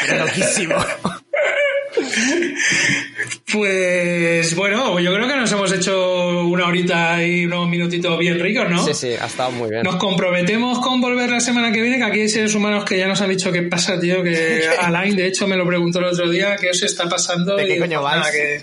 [0.00, 0.74] Pero loquísimo.
[3.52, 8.68] Pues bueno, yo creo que nos hemos hecho una horita y unos minutitos bien ricos,
[8.68, 8.84] ¿no?
[8.84, 9.82] Sí, sí, ha estado muy bien.
[9.84, 13.08] Nos comprometemos con volver la semana que viene, que aquí hay seres humanos que ya
[13.08, 16.28] nos han dicho qué pasa, tío, que Alain, de hecho, me lo preguntó el otro
[16.28, 17.56] día, qué os está pasando.
[17.56, 18.32] ¿De qué Y, coño pues, nada, vais?
[18.34, 18.62] que-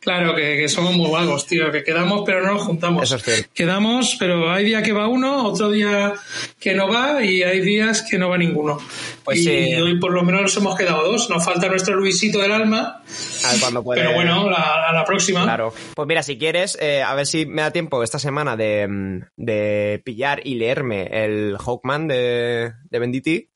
[0.00, 3.04] claro, que, que somos muy vagos, tío, que quedamos pero no nos juntamos.
[3.04, 3.48] Eso es cierto.
[3.54, 6.12] Quedamos, pero hay día que va uno, otro día
[6.60, 8.78] que no va y hay días que no va ninguno.
[9.24, 9.74] Pues y sí.
[9.74, 11.28] hoy por lo menos nos hemos quedado dos.
[11.30, 13.02] Nos falta nuestro Luisito del alma,
[13.44, 14.00] A ver cuándo puede.
[14.02, 15.42] pero bueno, la- a la próxima.
[15.44, 15.72] Claro.
[15.94, 19.20] Pues mira, si quieres, eh, a ver si me da tiempo esta semana de, mm,
[19.36, 23.50] de pillar y leerme el Hawkman de, de Venditti.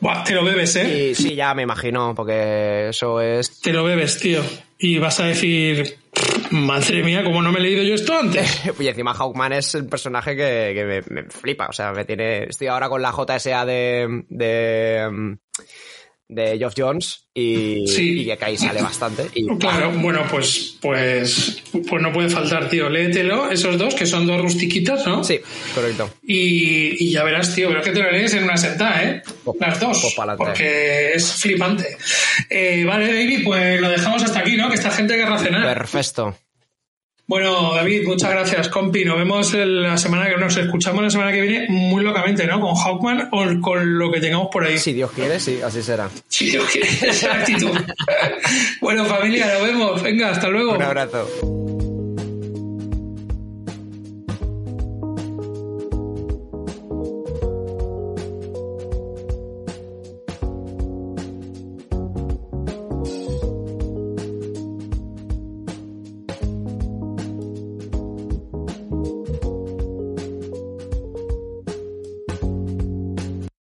[0.00, 1.10] Buah, te lo bebes, ¿eh?
[1.10, 3.60] Y sí, ya me imagino, porque eso es.
[3.60, 4.42] Te lo bebes, tío.
[4.80, 5.98] Y vas a decir,
[6.50, 8.60] madre mía, ¿cómo no me he leído yo esto antes?
[8.80, 11.66] Y encima Hawkman es el personaje que, que me, me flipa.
[11.68, 12.44] O sea, me tiene.
[12.44, 14.24] Estoy ahora con la JSA de.
[14.28, 15.36] de.
[16.28, 18.20] De Geoff Jones y, Sí.
[18.20, 19.26] y que ahí sale bastante.
[19.34, 22.88] Y, Claro, bueno, pues, pues, pues no puede faltar, tío.
[22.90, 25.24] Léetelo, esos dos, que son dos rustiquitos, ¿no?
[25.24, 25.40] Sí,
[25.74, 26.10] correcto.
[26.22, 29.22] Y, y ya verás, tío, pero es que te lo lees en una sentada, ¿eh?
[29.44, 30.14] Pues- Las dos.
[30.16, 30.44] pa'lante.
[30.44, 31.96] porque es flipante.
[32.50, 34.68] Eh, vale, David, pues lo dejamos hasta aquí, ¿no?
[34.68, 35.74] Que esta gente querrá cenar.
[35.78, 36.36] Perfecto.
[37.28, 39.04] Bueno, David, muchas gracias, compi.
[39.04, 42.58] Nos vemos la semana que nos escuchamos la semana que viene muy locamente, ¿no?
[42.58, 44.78] Con Hawkman o con lo que tengamos por ahí.
[44.78, 46.08] Si Dios quiere, sí, así será.
[46.26, 47.70] Si Dios quiere, esa actitud.
[48.80, 50.02] bueno, familia, nos vemos.
[50.02, 50.72] Venga, hasta luego.
[50.72, 51.77] Un abrazo.